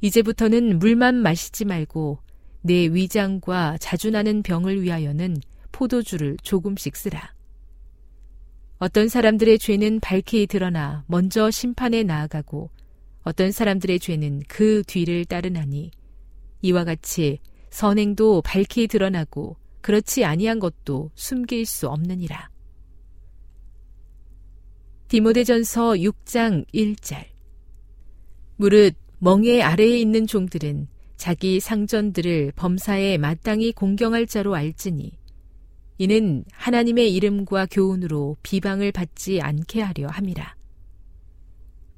이제부터는 0.02 0.78
물만 0.78 1.16
마시지 1.16 1.64
말고 1.64 2.20
내 2.64 2.88
위장과 2.88 3.78
자주 3.80 4.12
나는 4.12 4.44
병을 4.44 4.82
위하여는 4.82 5.38
포도주를 5.72 6.36
조금씩 6.44 6.98
쓰라. 6.98 7.34
어떤 8.80 9.08
사람들의 9.08 9.58
죄는 9.58 10.02
밝히 10.02 10.48
드러나 10.48 11.06
먼저 11.08 11.50
심판에 11.50 12.04
나아가고 12.04 12.70
어떤 13.24 13.52
사람들의 13.52 14.00
죄는 14.00 14.44
그 14.48 14.84
뒤를 14.86 15.26
따르나니 15.26 15.92
이와 16.62 16.84
같이 16.84 17.40
선행도 17.70 18.42
밝히 18.42 18.88
드러나고 18.88 19.58
그렇지 19.82 20.24
아니한 20.24 20.60
것도 20.60 21.12
숨길 21.16 21.66
수 21.66 21.90
없느니라. 21.90 22.50
디모데전서 25.08 25.94
6장 25.94 26.66
1절 26.74 27.26
무릇 28.56 28.96
멍에 29.20 29.62
아래에 29.62 30.00
있는 30.00 30.26
종들은 30.26 30.88
자기 31.18 31.60
상전들을 31.60 32.54
범사에 32.56 33.18
마땅히 33.18 33.72
공경할 33.72 34.26
자로 34.28 34.56
알지니 34.56 35.12
이는 35.98 36.44
하나님의 36.52 37.14
이름과 37.14 37.68
교훈으로 37.72 38.38
비방을 38.44 38.92
받지 38.92 39.40
않게 39.40 39.82
하려 39.82 40.08
함이라. 40.08 40.56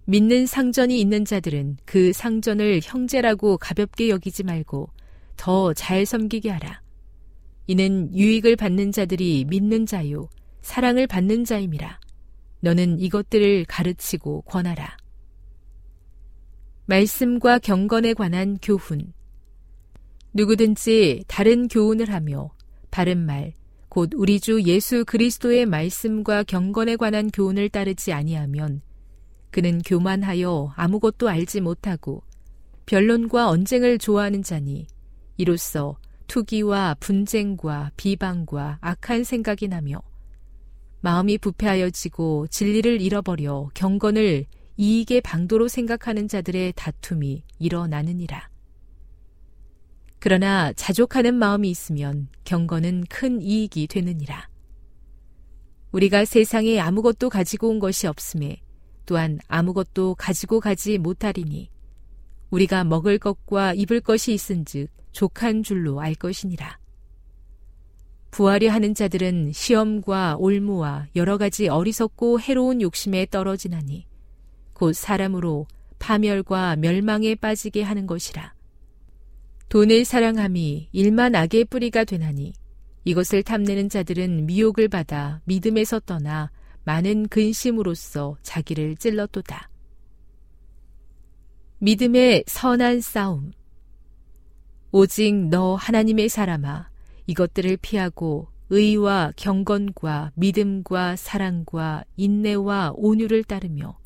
믿는 0.05 0.45
상전이 0.45 0.99
있는 0.99 1.25
자들은 1.25 1.77
그 1.85 2.13
상전을 2.13 2.81
형제라고 2.83 3.57
가볍게 3.57 4.09
여기지 4.09 4.43
말고 4.43 4.89
더 5.35 5.73
잘 5.73 6.05
섬기게 6.05 6.49
하라. 6.49 6.81
이는 7.67 8.15
유익을 8.15 8.55
받는 8.55 8.91
자들이 8.91 9.45
믿는 9.49 9.85
자요, 9.85 10.29
사랑을 10.61 11.07
받는 11.07 11.43
자임이라. 11.45 11.99
너는 12.59 12.99
이것들을 12.99 13.65
가르치고 13.65 14.41
권하라. 14.43 14.97
말씀과 16.85 17.57
경건에 17.59 18.13
관한 18.13 18.59
교훈. 18.61 19.11
누구든지 20.33 21.23
다른 21.27 21.67
교훈을 21.67 22.11
하며 22.11 22.51
바른 22.91 23.25
말, 23.25 23.53
곧 23.89 24.11
우리 24.13 24.39
주 24.39 24.61
예수 24.63 25.03
그리스도의 25.05 25.65
말씀과 25.65 26.43
경건에 26.43 26.95
관한 26.95 27.31
교훈을 27.31 27.69
따르지 27.69 28.13
아니하면 28.13 28.81
그는 29.55 29.81
교만하여 29.83 30.73
아무것도 30.75 31.29
알지 31.29 31.61
못하고 31.61 32.23
변론과 32.87 33.47
언쟁을 33.47 33.99
좋아하는 33.99 34.43
자니 34.43 34.85
이로써 35.37 35.97
투기와 36.27 36.97
분쟁과 36.99 37.91
비방과 37.95 38.79
악한 38.81 39.23
생각이 39.23 39.69
나며 39.69 40.01
마음이 40.99 41.37
부패하여지고 41.37 42.47
진리를 42.47 42.99
잃어버려 42.99 43.69
경건을 43.73 44.45
이익의 44.75 45.21
방도로 45.21 45.69
생각하는 45.69 46.27
자들의 46.27 46.73
다툼이 46.75 47.45
일어나느니라. 47.57 48.49
그러나 50.19 50.73
자족하는 50.73 51.33
마음이 51.33 51.69
있으면 51.69 52.27
경건은 52.43 53.05
큰 53.07 53.41
이익이 53.41 53.87
되느니라. 53.87 54.49
우리가 55.93 56.25
세상에 56.25 56.77
아무것도 56.77 57.29
가지고 57.29 57.69
온 57.69 57.79
것이 57.79 58.05
없음에 58.05 58.64
또한 59.05 59.39
아무것도 59.47 60.15
가지고 60.15 60.59
가지 60.59 60.97
못하리니 60.97 61.69
우리가 62.49 62.83
먹을 62.83 63.17
것과 63.17 63.73
입을 63.73 64.01
것이 64.01 64.33
있은즉 64.33 64.89
족한 65.11 65.63
줄로 65.63 66.01
알 66.01 66.15
것이니라. 66.15 66.79
부하려 68.31 68.71
하는 68.71 68.93
자들은 68.93 69.53
시험과 69.53 70.35
올무와 70.39 71.07
여러 71.15 71.37
가지 71.37 71.69
어리석고 71.69 72.41
해로운 72.41 72.81
욕심에 72.81 73.27
떨어지나니 73.31 74.05
곧 74.73 74.93
사람으로 74.93 75.67
파멸과 75.99 76.75
멸망에 76.75 77.35
빠지게 77.35 77.81
하는 77.81 78.05
것이라. 78.05 78.53
돈을 79.69 80.05
사랑함이 80.05 80.89
일만 80.91 81.33
악의 81.33 81.65
뿌리가 81.65 82.03
되나니 82.03 82.53
이것을 83.05 83.43
탐내는 83.43 83.87
자들은 83.87 84.45
미혹을 84.47 84.89
받아 84.89 85.41
믿음에서 85.45 86.01
떠나 86.01 86.51
많은 86.85 87.27
근심으로써 87.27 88.37
자기를 88.41 88.95
찔렀도다. 88.95 89.69
믿음의 91.79 92.45
선한 92.47 93.01
싸움. 93.01 93.51
오직 94.91 95.35
너 95.49 95.75
하나님의 95.75 96.29
사람아, 96.29 96.89
이것들을 97.27 97.77
피하고 97.77 98.47
의와 98.69 99.33
경건과 99.35 100.31
믿음과 100.35 101.15
사랑과 101.17 102.03
인내와 102.15 102.93
온유를 102.95 103.43
따르며 103.43 103.99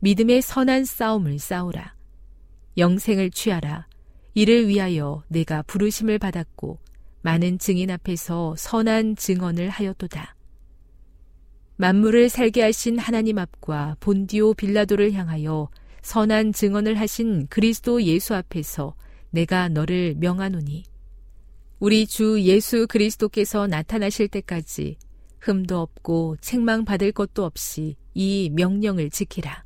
믿음의 0.00 0.42
선한 0.42 0.84
싸움을 0.84 1.38
싸우라. 1.38 1.94
영생을 2.76 3.30
취하라. 3.30 3.86
이를 4.34 4.68
위하여 4.68 5.22
내가 5.28 5.62
부르심을 5.62 6.18
받았고 6.18 6.78
많은 7.22 7.58
증인 7.58 7.90
앞에서 7.90 8.54
선한 8.58 9.16
증언을 9.16 9.70
하였도다. 9.70 10.33
만물을 11.76 12.28
살게 12.28 12.62
하신 12.62 12.98
하나님 12.98 13.38
앞과 13.38 13.96
본디오 13.98 14.54
빌라도를 14.54 15.12
향하여 15.12 15.68
선한 16.02 16.52
증언을 16.52 17.00
하신 17.00 17.48
그리스도 17.48 18.02
예수 18.02 18.34
앞에서 18.34 18.94
내가 19.30 19.68
너를 19.68 20.14
명하노니 20.18 20.84
우리 21.80 22.06
주 22.06 22.40
예수 22.42 22.86
그리스도께서 22.86 23.66
나타나실 23.66 24.28
때까지 24.28 24.96
흠도 25.40 25.80
없고 25.80 26.36
책망 26.40 26.84
받을 26.84 27.10
것도 27.10 27.44
없이 27.44 27.96
이 28.14 28.50
명령을 28.54 29.10
지키라. 29.10 29.64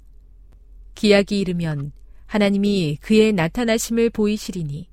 기약이 0.94 1.38
이르면 1.38 1.92
하나님이 2.26 2.98
그의 3.02 3.32
나타나심을 3.34 4.10
보이시리니 4.10 4.88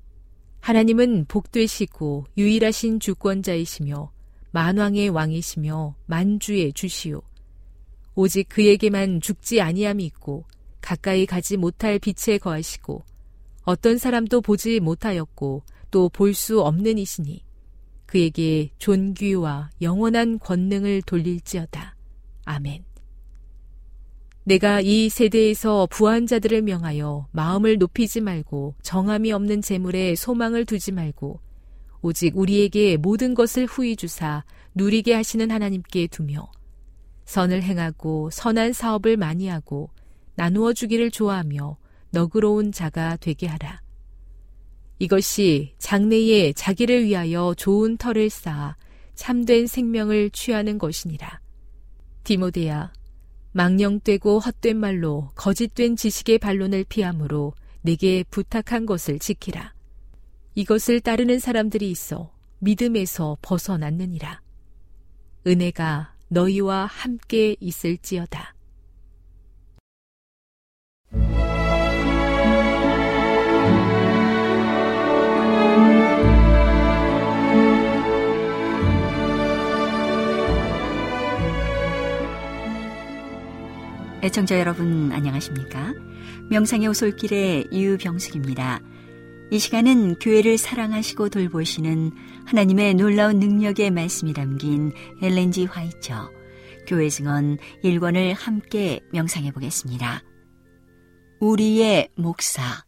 하나님은 0.60 1.24
복되시고 1.26 2.26
유일하신 2.36 3.00
주권자이시며 3.00 4.12
만왕의 4.56 5.10
왕이시며 5.10 5.96
만주의 6.06 6.72
주시오. 6.72 7.20
오직 8.14 8.48
그에게만 8.48 9.20
죽지 9.20 9.60
아니함이 9.60 10.02
있고 10.06 10.46
가까이 10.80 11.26
가지 11.26 11.58
못할 11.58 11.98
빛에 11.98 12.38
거하시고 12.38 13.04
어떤 13.64 13.98
사람도 13.98 14.40
보지 14.40 14.80
못하였고 14.80 15.62
또 15.90 16.08
볼 16.08 16.32
수 16.32 16.62
없는 16.62 16.96
이시니 16.96 17.44
그에게 18.06 18.70
존귀와 18.78 19.72
영원한 19.82 20.38
권능을 20.38 21.02
돌릴지어다. 21.02 21.94
아멘. 22.46 22.82
내가 24.44 24.80
이 24.80 25.10
세대에서 25.10 25.86
부한 25.90 26.26
자들을 26.26 26.62
명하여 26.62 27.28
마음을 27.30 27.76
높이지 27.76 28.22
말고 28.22 28.76
정함이 28.80 29.32
없는 29.32 29.60
재물에 29.60 30.14
소망을 30.14 30.64
두지 30.64 30.92
말고 30.92 31.40
오직 32.02 32.36
우리에게 32.36 32.96
모든 32.96 33.34
것을 33.34 33.66
후히 33.66 33.96
주사 33.96 34.44
누리게 34.74 35.14
하시는 35.14 35.50
하나님께 35.50 36.06
두며 36.08 36.50
선을 37.24 37.62
행하고 37.62 38.30
선한 38.30 38.72
사업을 38.72 39.16
많이 39.16 39.48
하고 39.48 39.90
나누어 40.34 40.72
주기를 40.72 41.10
좋아하며 41.10 41.76
너그러운 42.10 42.72
자가 42.72 43.16
되게 43.16 43.46
하라. 43.46 43.80
이것이 44.98 45.74
장래에 45.78 46.52
자기를 46.54 47.04
위하여 47.04 47.54
좋은 47.56 47.96
터를 47.96 48.30
쌓아 48.30 48.76
참된 49.14 49.66
생명을 49.66 50.30
취하는 50.30 50.78
것이니라. 50.78 51.40
디모데야, 52.24 52.92
망령되고 53.52 54.38
헛된 54.38 54.76
말로 54.76 55.30
거짓된 55.34 55.96
지식의 55.96 56.38
반론을 56.38 56.84
피함으로 56.88 57.54
내게 57.82 58.24
부탁한 58.30 58.84
것을 58.84 59.18
지키라. 59.18 59.75
이것을 60.56 61.00
따르는 61.00 61.38
사람들이 61.38 61.90
있어 61.90 62.32
믿음에서 62.60 63.36
벗어났느니라. 63.42 64.40
은혜가 65.46 66.14
너희와 66.28 66.86
함께 66.86 67.56
있을지어다. 67.60 68.54
애청자 84.22 84.58
여러분 84.58 85.12
안녕하십니까? 85.12 85.92
명상의 86.48 86.88
오솔길의 86.88 87.68
유병숙입니다. 87.72 88.80
이 89.50 89.60
시간은 89.60 90.18
교회를 90.18 90.58
사랑하시고 90.58 91.28
돌보시는 91.28 92.10
하나님의 92.46 92.94
놀라운 92.94 93.38
능력의 93.38 93.92
말씀이 93.92 94.32
담긴 94.32 94.92
엘렌지 95.22 95.66
화이처 95.66 96.30
교회 96.88 97.08
증언 97.08 97.56
1권을 97.84 98.34
함께 98.36 99.00
명상해 99.12 99.52
보겠습니다. 99.52 100.22
우리의 101.38 102.08
목사 102.16 102.84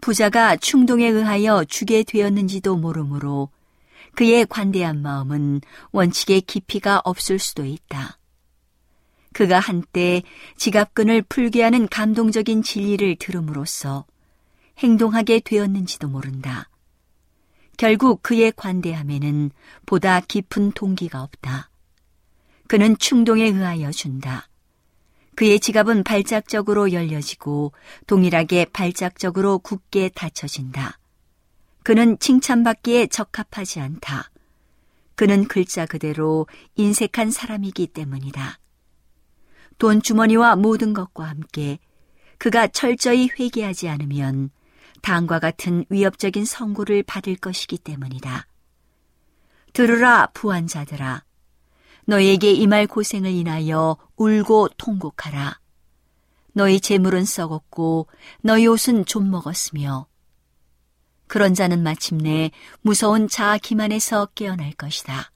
부자가 0.00 0.56
충동에 0.56 1.06
의하여 1.08 1.64
주게 1.64 2.02
되었는지도 2.02 2.76
모르므로 2.76 3.50
그의 4.14 4.46
관대한 4.46 5.02
마음은 5.02 5.60
원칙의 5.92 6.42
깊이가 6.42 7.02
없을 7.04 7.38
수도 7.38 7.66
있다. 7.66 8.18
그가 9.34 9.58
한때 9.58 10.22
지갑끈을 10.56 11.22
풀게 11.22 11.62
하는 11.62 11.86
감동적인 11.88 12.62
진리를 12.62 13.16
들음으로써 13.16 14.06
행동하게 14.80 15.40
되었는지도 15.40 16.08
모른다. 16.08 16.68
결국 17.76 18.22
그의 18.22 18.52
관대함에는 18.52 19.50
보다 19.86 20.20
깊은 20.20 20.72
동기가 20.72 21.22
없다. 21.22 21.70
그는 22.66 22.96
충동에 22.98 23.44
의하여 23.44 23.90
준다. 23.90 24.48
그의 25.34 25.60
지갑은 25.60 26.04
발작적으로 26.04 26.92
열려지고 26.92 27.72
동일하게 28.06 28.66
발작적으로 28.66 29.58
굳게 29.58 30.10
닫혀진다. 30.10 30.98
그는 31.82 32.18
칭찬받기에 32.18 33.06
적합하지 33.06 33.80
않다. 33.80 34.30
그는 35.14 35.48
글자 35.48 35.86
그대로 35.86 36.46
인색한 36.76 37.30
사람이기 37.30 37.88
때문이다. 37.88 38.58
돈 39.78 40.02
주머니와 40.02 40.56
모든 40.56 40.92
것과 40.92 41.24
함께 41.24 41.78
그가 42.38 42.68
철저히 42.68 43.30
회개하지 43.38 43.88
않으면 43.88 44.50
당과 45.02 45.38
같은 45.38 45.84
위협적인 45.88 46.44
선고를 46.44 47.02
받을 47.02 47.36
것이기 47.36 47.78
때문이다. 47.78 48.46
들으라 49.72 50.26
부한자들아 50.34 51.24
너에게 52.06 52.52
이말 52.52 52.86
고생을 52.86 53.30
인하여 53.30 53.96
울고 54.16 54.70
통곡하라. 54.76 55.60
너희 56.52 56.80
재물은 56.80 57.24
썩었고 57.24 58.08
너희 58.42 58.66
옷은 58.66 59.04
좀 59.04 59.30
먹었으며 59.30 60.06
그런 61.28 61.54
자는 61.54 61.84
마침내 61.84 62.50
무서운 62.80 63.28
자아 63.28 63.58
기만에서 63.58 64.26
깨어날 64.34 64.72
것이다. 64.72 65.30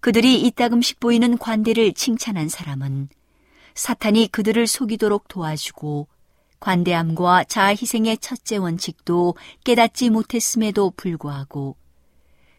그들이 0.00 0.42
이따금씩 0.42 0.98
보이는 0.98 1.38
관대를 1.38 1.92
칭찬한 1.94 2.48
사람은 2.48 3.08
사탄이 3.74 4.28
그들을 4.28 4.66
속이도록 4.66 5.28
도와주고 5.28 6.08
관대함과 6.60 7.44
자아희생의 7.44 8.18
첫째 8.18 8.56
원칙도 8.56 9.36
깨닫지 9.64 10.10
못했음에도 10.10 10.92
불구하고 10.96 11.76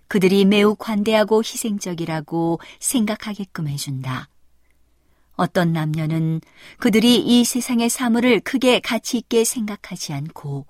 그들이 0.07 0.45
매우 0.45 0.75
관대하고 0.75 1.39
희생적이라고 1.39 2.59
생각하게끔 2.79 3.67
해준다. 3.67 4.29
어떤 5.35 5.71
남녀는 5.71 6.41
그들이 6.79 7.17
이 7.17 7.45
세상의 7.45 7.89
사물을 7.89 8.41
크게 8.41 8.79
가치 8.79 9.17
있게 9.17 9.43
생각하지 9.43 10.13
않고 10.13 10.65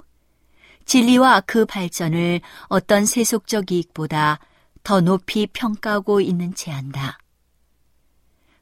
진리와 0.86 1.42
그 1.42 1.66
발전을 1.66 2.42
어떤 2.68 3.06
세속적 3.06 3.72
이익보다 3.72 4.40
더 4.84 5.02
높이 5.02 5.48
평가하고 5.48 6.22
있는 6.22 6.54
채 6.54 6.72
한다. 6.72 7.18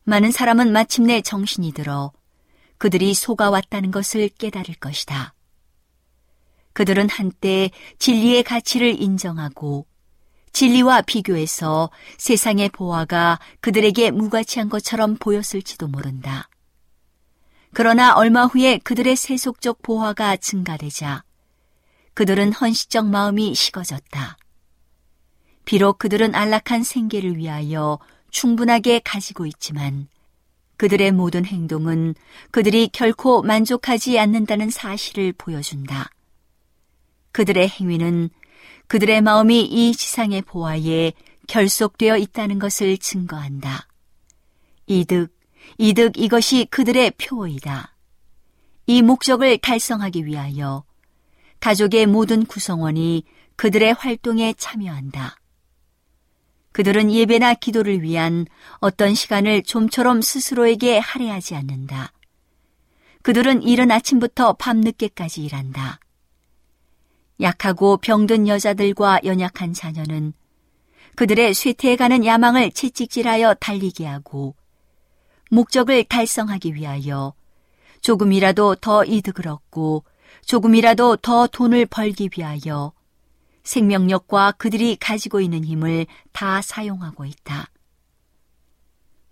많은 0.04 0.32
사람은 0.32 0.72
마침내 0.72 1.22
정신이 1.22 1.74
들어 1.74 2.12
그들이 2.78 3.14
속아왔다는 3.14 3.92
것을 3.92 4.30
깨달을 4.30 4.76
것이다. 4.76 5.34
그들은 6.74 7.10
한때 7.10 7.72
진리의 7.98 8.44
가치를 8.44 9.02
인정하고 9.02 9.88
진리와 10.52 11.02
비교해서 11.02 11.90
세상의 12.18 12.70
보화가 12.70 13.40
그들에게 13.62 14.12
무가치한 14.12 14.70
것처럼 14.70 15.16
보였을지도 15.18 15.88
모른다. 15.88 16.50
그러나 17.74 18.16
얼마 18.16 18.46
후에 18.46 18.78
그들의 18.80 19.16
세속적 19.16 19.82
보화가 19.82 20.38
증가되자 20.38 21.24
그들은 22.14 22.54
헌시적 22.54 23.06
마음이 23.06 23.54
식어졌다. 23.54 24.38
비록 25.66 26.00
그들은 26.00 26.34
안락한 26.34 26.82
생계를 26.82 27.38
위하여 27.38 28.00
충분하게 28.32 29.02
가지고 29.04 29.46
있지만 29.46 30.08
그들의 30.78 31.12
모든 31.12 31.46
행동은 31.46 32.16
그들이 32.52 32.88
결코 32.88 33.42
만족하지 33.42 34.18
않는다는 34.20 34.70
사실을 34.70 35.34
보여준다. 35.34 36.10
그들의 37.32 37.68
행위는 37.68 38.30
그들의 38.88 39.22
마음이 39.22 39.64
이 39.64 39.94
지상의 39.94 40.44
보화에 40.44 41.14
결속되어 41.48 42.18
있다는 42.18 42.60
것을 42.60 42.98
증거한다. 42.98 43.88
이득, 44.86 45.36
이득 45.78 46.18
이것이 46.18 46.66
그들의 46.66 47.12
표어이다. 47.18 47.96
이 48.86 49.02
목적을 49.02 49.58
달성하기 49.58 50.26
위하여 50.26 50.84
가족의 51.60 52.06
모든 52.06 52.46
구성원이 52.46 53.24
그들의 53.56 53.94
활동에 53.94 54.54
참여한다. 54.58 55.36
그들은 56.78 57.12
예배나 57.12 57.56
기도를 57.56 58.04
위한 58.04 58.46
어떤 58.76 59.16
시간을 59.16 59.64
좀처럼 59.64 60.22
스스로에게 60.22 61.00
할애하지 61.00 61.56
않는다. 61.56 62.14
그들은 63.24 63.64
이른 63.64 63.90
아침부터 63.90 64.54
밤늦게까지 64.54 65.44
일한다. 65.44 66.00
약하고 67.42 67.98
병든 67.98 68.48
여자들과 68.48 69.22
연약한 69.24 69.74
자녀는 69.74 70.34
그들의 71.16 71.56
쇠퇴해가는 71.56 72.24
야망을 72.24 72.70
채찍질하여 72.70 73.56
달리게 73.56 74.06
하고 74.06 74.56
목적을 75.50 76.04
달성하기 76.04 76.76
위하여 76.76 77.34
조금이라도 78.02 78.76
더 78.76 79.04
이득을 79.04 79.48
얻고 79.48 80.04
조금이라도 80.46 81.16
더 81.16 81.48
돈을 81.48 81.88
벌기 81.88 82.30
위하여 82.38 82.94
생명력과 83.68 84.54
그들이 84.54 84.96
가지고 84.96 85.42
있는 85.42 85.66
힘을 85.66 86.08
다 86.32 86.62
사용하고 86.62 87.26
있다. 87.26 87.70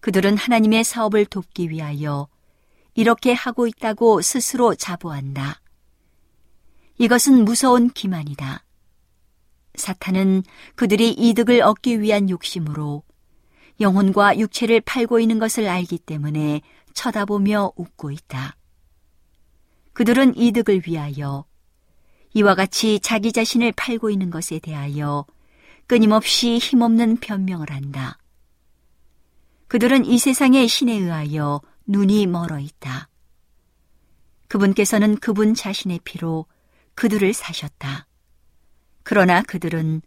그들은 0.02 0.38
하나님의 0.38 0.84
사업을 0.84 1.26
돕기 1.26 1.70
위하여 1.70 2.28
이렇게 2.94 3.34
하고 3.34 3.66
있다고 3.66 4.22
스스로 4.22 4.76
자부한다. 4.76 5.62
이것은 6.98 7.46
무서운 7.46 7.90
기만이다. 7.90 8.64
사탄은 9.76 10.44
그들이 10.76 11.12
이득을 11.12 11.62
얻기 11.62 12.02
위한 12.02 12.30
욕심으로 12.30 13.04
영혼과 13.80 14.38
육체를 14.38 14.82
팔고 14.82 15.20
있는 15.20 15.40
것을 15.40 15.68
알기 15.68 15.98
때문에 16.00 16.62
쳐다보며 16.94 17.72
웃고 17.76 18.12
있다. 18.12 18.56
그들은 19.94 20.38
이득을 20.38 20.84
위하여 20.86 21.46
이와 22.36 22.54
같이 22.54 23.00
자기 23.00 23.32
자신을 23.32 23.72
팔고 23.72 24.10
있는 24.10 24.30
것에 24.30 24.60
대하여 24.60 25.26
끊임없이 25.88 26.58
힘없는 26.58 27.18
변명을 27.18 27.72
한다. 27.72 28.18
그들은 29.70 30.06
이 30.06 30.18
세상의 30.18 30.68
신에 30.68 30.94
의하여 30.96 31.62
눈이 31.86 32.28
멀어 32.28 32.60
있다. 32.60 33.08
그분께서는 34.50 35.16
그분 35.18 35.54
자신의 35.54 36.02
피로 36.04 36.46
그들을 36.96 37.34
사셨다. 37.34 38.06
그러나 39.04 39.42
그들은 39.42 40.02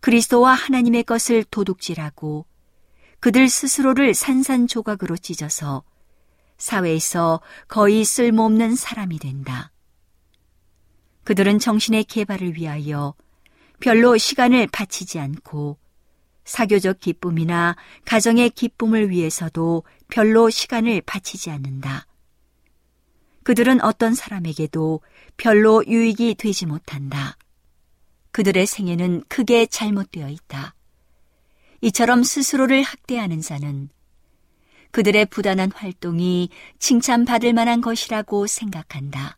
그리스도와 0.00 0.52
하나님의 0.52 1.02
것을 1.02 1.42
도둑질하고 1.42 2.46
그들 3.18 3.48
스스로를 3.48 4.14
산산조각으로 4.14 5.16
찢어서 5.16 5.82
사회에서 6.56 7.40
거의 7.66 8.04
쓸모없는 8.04 8.76
사람이 8.76 9.18
된다. 9.18 9.72
그들은 11.24 11.58
정신의 11.58 12.04
개발을 12.04 12.56
위하여 12.56 13.14
별로 13.80 14.16
시간을 14.16 14.68
바치지 14.68 15.18
않고 15.18 15.78
사교적 16.44 17.00
기쁨이나 17.00 17.76
가정의 18.04 18.50
기쁨을 18.50 19.10
위해서도 19.10 19.84
별로 20.08 20.50
시간을 20.50 21.00
바치지 21.00 21.50
않는다. 21.50 22.06
그들은 23.42 23.82
어떤 23.82 24.14
사람에게도 24.14 25.00
별로 25.36 25.84
유익이 25.86 26.34
되지 26.36 26.66
못한다. 26.66 27.36
그들의 28.32 28.66
생애는 28.66 29.24
크게 29.28 29.66
잘못되어 29.66 30.28
있다. 30.28 30.74
이처럼 31.80 32.22
스스로를 32.22 32.82
학대하는 32.82 33.40
자는 33.40 33.90
그들의 34.90 35.26
부단한 35.26 35.72
활동이 35.72 36.48
칭찬받을 36.78 37.52
만한 37.52 37.80
것이라고 37.80 38.46
생각한다. 38.46 39.36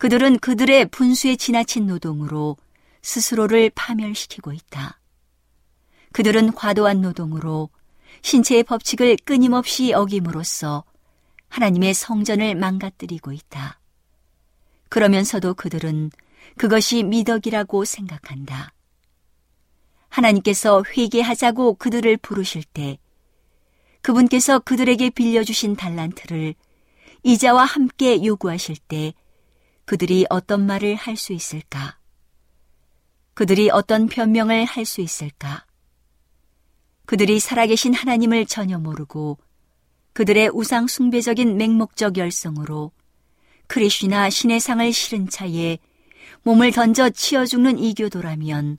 그들은 0.00 0.38
그들의 0.38 0.86
분수에 0.86 1.36
지나친 1.36 1.86
노동으로 1.86 2.56
스스로를 3.02 3.70
파멸시키고 3.74 4.54
있다. 4.54 4.98
그들은 6.12 6.52
과도한 6.52 7.02
노동으로 7.02 7.68
신체의 8.22 8.62
법칙을 8.62 9.18
끊임없이 9.26 9.92
어김으로써 9.92 10.84
하나님의 11.50 11.92
성전을 11.92 12.54
망가뜨리고 12.54 13.32
있다. 13.32 13.78
그러면서도 14.88 15.52
그들은 15.52 16.10
그것이 16.56 17.02
미덕이라고 17.02 17.84
생각한다. 17.84 18.72
하나님께서 20.08 20.82
회개하자고 20.96 21.74
그들을 21.74 22.16
부르실 22.16 22.62
때 22.64 22.98
그분께서 24.00 24.60
그들에게 24.60 25.10
빌려주신 25.10 25.76
달란트를 25.76 26.54
이자와 27.22 27.64
함께 27.66 28.24
요구하실 28.24 28.76
때 28.88 29.12
그들이 29.90 30.24
어떤 30.30 30.66
말을 30.66 30.94
할 30.94 31.16
수 31.16 31.32
있을까? 31.32 31.98
그들이 33.34 33.70
어떤 33.70 34.06
변명을 34.06 34.64
할 34.64 34.84
수 34.84 35.00
있을까? 35.00 35.66
그들이 37.06 37.40
살아계신 37.40 37.94
하나님을 37.94 38.46
전혀 38.46 38.78
모르고 38.78 39.38
그들의 40.12 40.50
우상 40.54 40.86
숭배적인 40.86 41.56
맹목적 41.56 42.18
열성으로 42.18 42.92
크리쉬나 43.66 44.30
신의 44.30 44.60
상을 44.60 44.92
실은 44.92 45.28
차에 45.28 45.78
몸을 46.44 46.70
던져 46.70 47.10
치어 47.10 47.44
죽는 47.44 47.80
이교도라면 47.80 48.78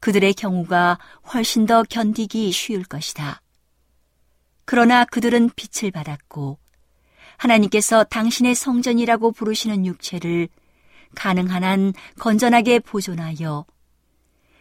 그들의 0.00 0.34
경우가 0.34 0.98
훨씬 1.32 1.64
더 1.64 1.84
견디기 1.84 2.50
쉬울 2.50 2.82
것이다. 2.82 3.40
그러나 4.64 5.04
그들은 5.04 5.50
빛을 5.54 5.92
받았고 5.92 6.58
하나님께서 7.36 8.04
당신의 8.04 8.54
성전이라고 8.54 9.32
부르시는 9.32 9.86
육체를 9.86 10.48
가능한 11.14 11.64
한 11.64 11.92
건전하게 12.18 12.80
보존하여 12.80 13.64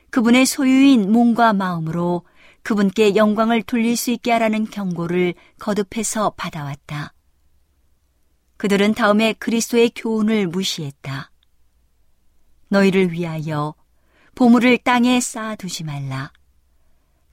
그분의 0.09 0.45
소유인 0.45 1.11
몸과 1.11 1.53
마음으로 1.53 2.24
그분께 2.61 3.15
영광을 3.15 3.61
돌릴 3.61 3.97
수 3.97 4.11
있게 4.11 4.32
하라는 4.32 4.65
경고를 4.65 5.34
거듭해서 5.59 6.32
받아왔다. 6.38 7.13
그들은 8.57 8.93
다음에 8.93 9.34
그리스도의 9.34 9.91
교훈을 9.95 10.47
무시했다. 10.47 11.32
너희를 12.69 13.11
위하여 13.11 13.76
보물을 14.36 14.78
땅에 14.80 15.19
쌓아두지 15.19 15.84
말라. 15.84 16.32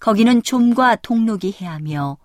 거기는 0.00 0.42
좀과 0.42 0.96
동록이 0.96 1.56
해하며 1.60 2.16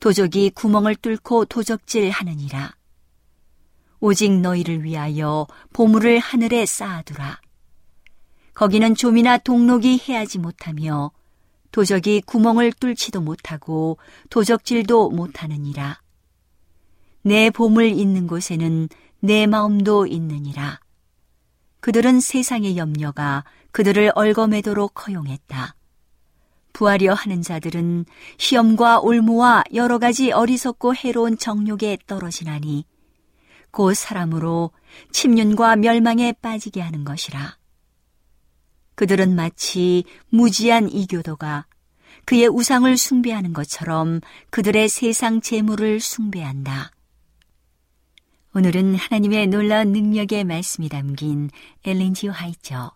도적이 0.00 0.50
구멍을 0.50 0.96
뚫고 0.96 1.46
도적질 1.46 2.10
하느니라. 2.10 2.74
오직 4.00 4.32
너희를 4.40 4.84
위하여 4.84 5.46
보물을 5.72 6.18
하늘에 6.18 6.66
쌓아두라. 6.66 7.40
거기는 8.54 8.94
좀이나 8.94 9.38
동록이 9.38 10.00
해하지 10.08 10.38
못하며 10.38 11.12
도적이 11.72 12.22
구멍을 12.22 12.72
뚫지도 12.72 13.20
못하고 13.20 13.98
도적질도 14.30 15.10
못하느니라. 15.10 16.00
내 17.22 17.50
보물 17.50 17.86
있는 17.86 18.26
곳에는 18.26 18.88
내 19.20 19.46
마음도 19.46 20.06
있느니라. 20.06 20.80
그들은 21.80 22.20
세상의 22.20 22.76
염려가 22.76 23.44
그들을 23.72 24.12
얽어매도록 24.14 25.06
허용했다. 25.06 25.75
부하려 26.76 27.14
하는 27.14 27.40
자들은 27.40 28.04
시험과 28.36 29.00
올무와 29.00 29.64
여러 29.72 29.98
가지 29.98 30.30
어리석고 30.30 30.94
해로운 30.94 31.38
정욕에 31.38 31.96
떨어지나니 32.06 32.84
곧 33.70 33.94
사람으로 33.94 34.72
침륜과 35.10 35.76
멸망에 35.76 36.34
빠지게 36.34 36.82
하는 36.82 37.04
것이라. 37.04 37.56
그들은 38.94 39.34
마치 39.34 40.04
무지한 40.28 40.90
이교도가 40.90 41.64
그의 42.26 42.46
우상을 42.46 42.94
숭배하는 42.94 43.54
것처럼 43.54 44.20
그들의 44.50 44.90
세상 44.90 45.40
재물을 45.40 45.98
숭배한다. 45.98 46.90
오늘은 48.54 48.96
하나님의 48.96 49.46
놀라운 49.46 49.92
능력의 49.92 50.44
말씀이 50.44 50.90
담긴 50.90 51.48
엘렌지 51.84 52.28
화이처 52.28 52.95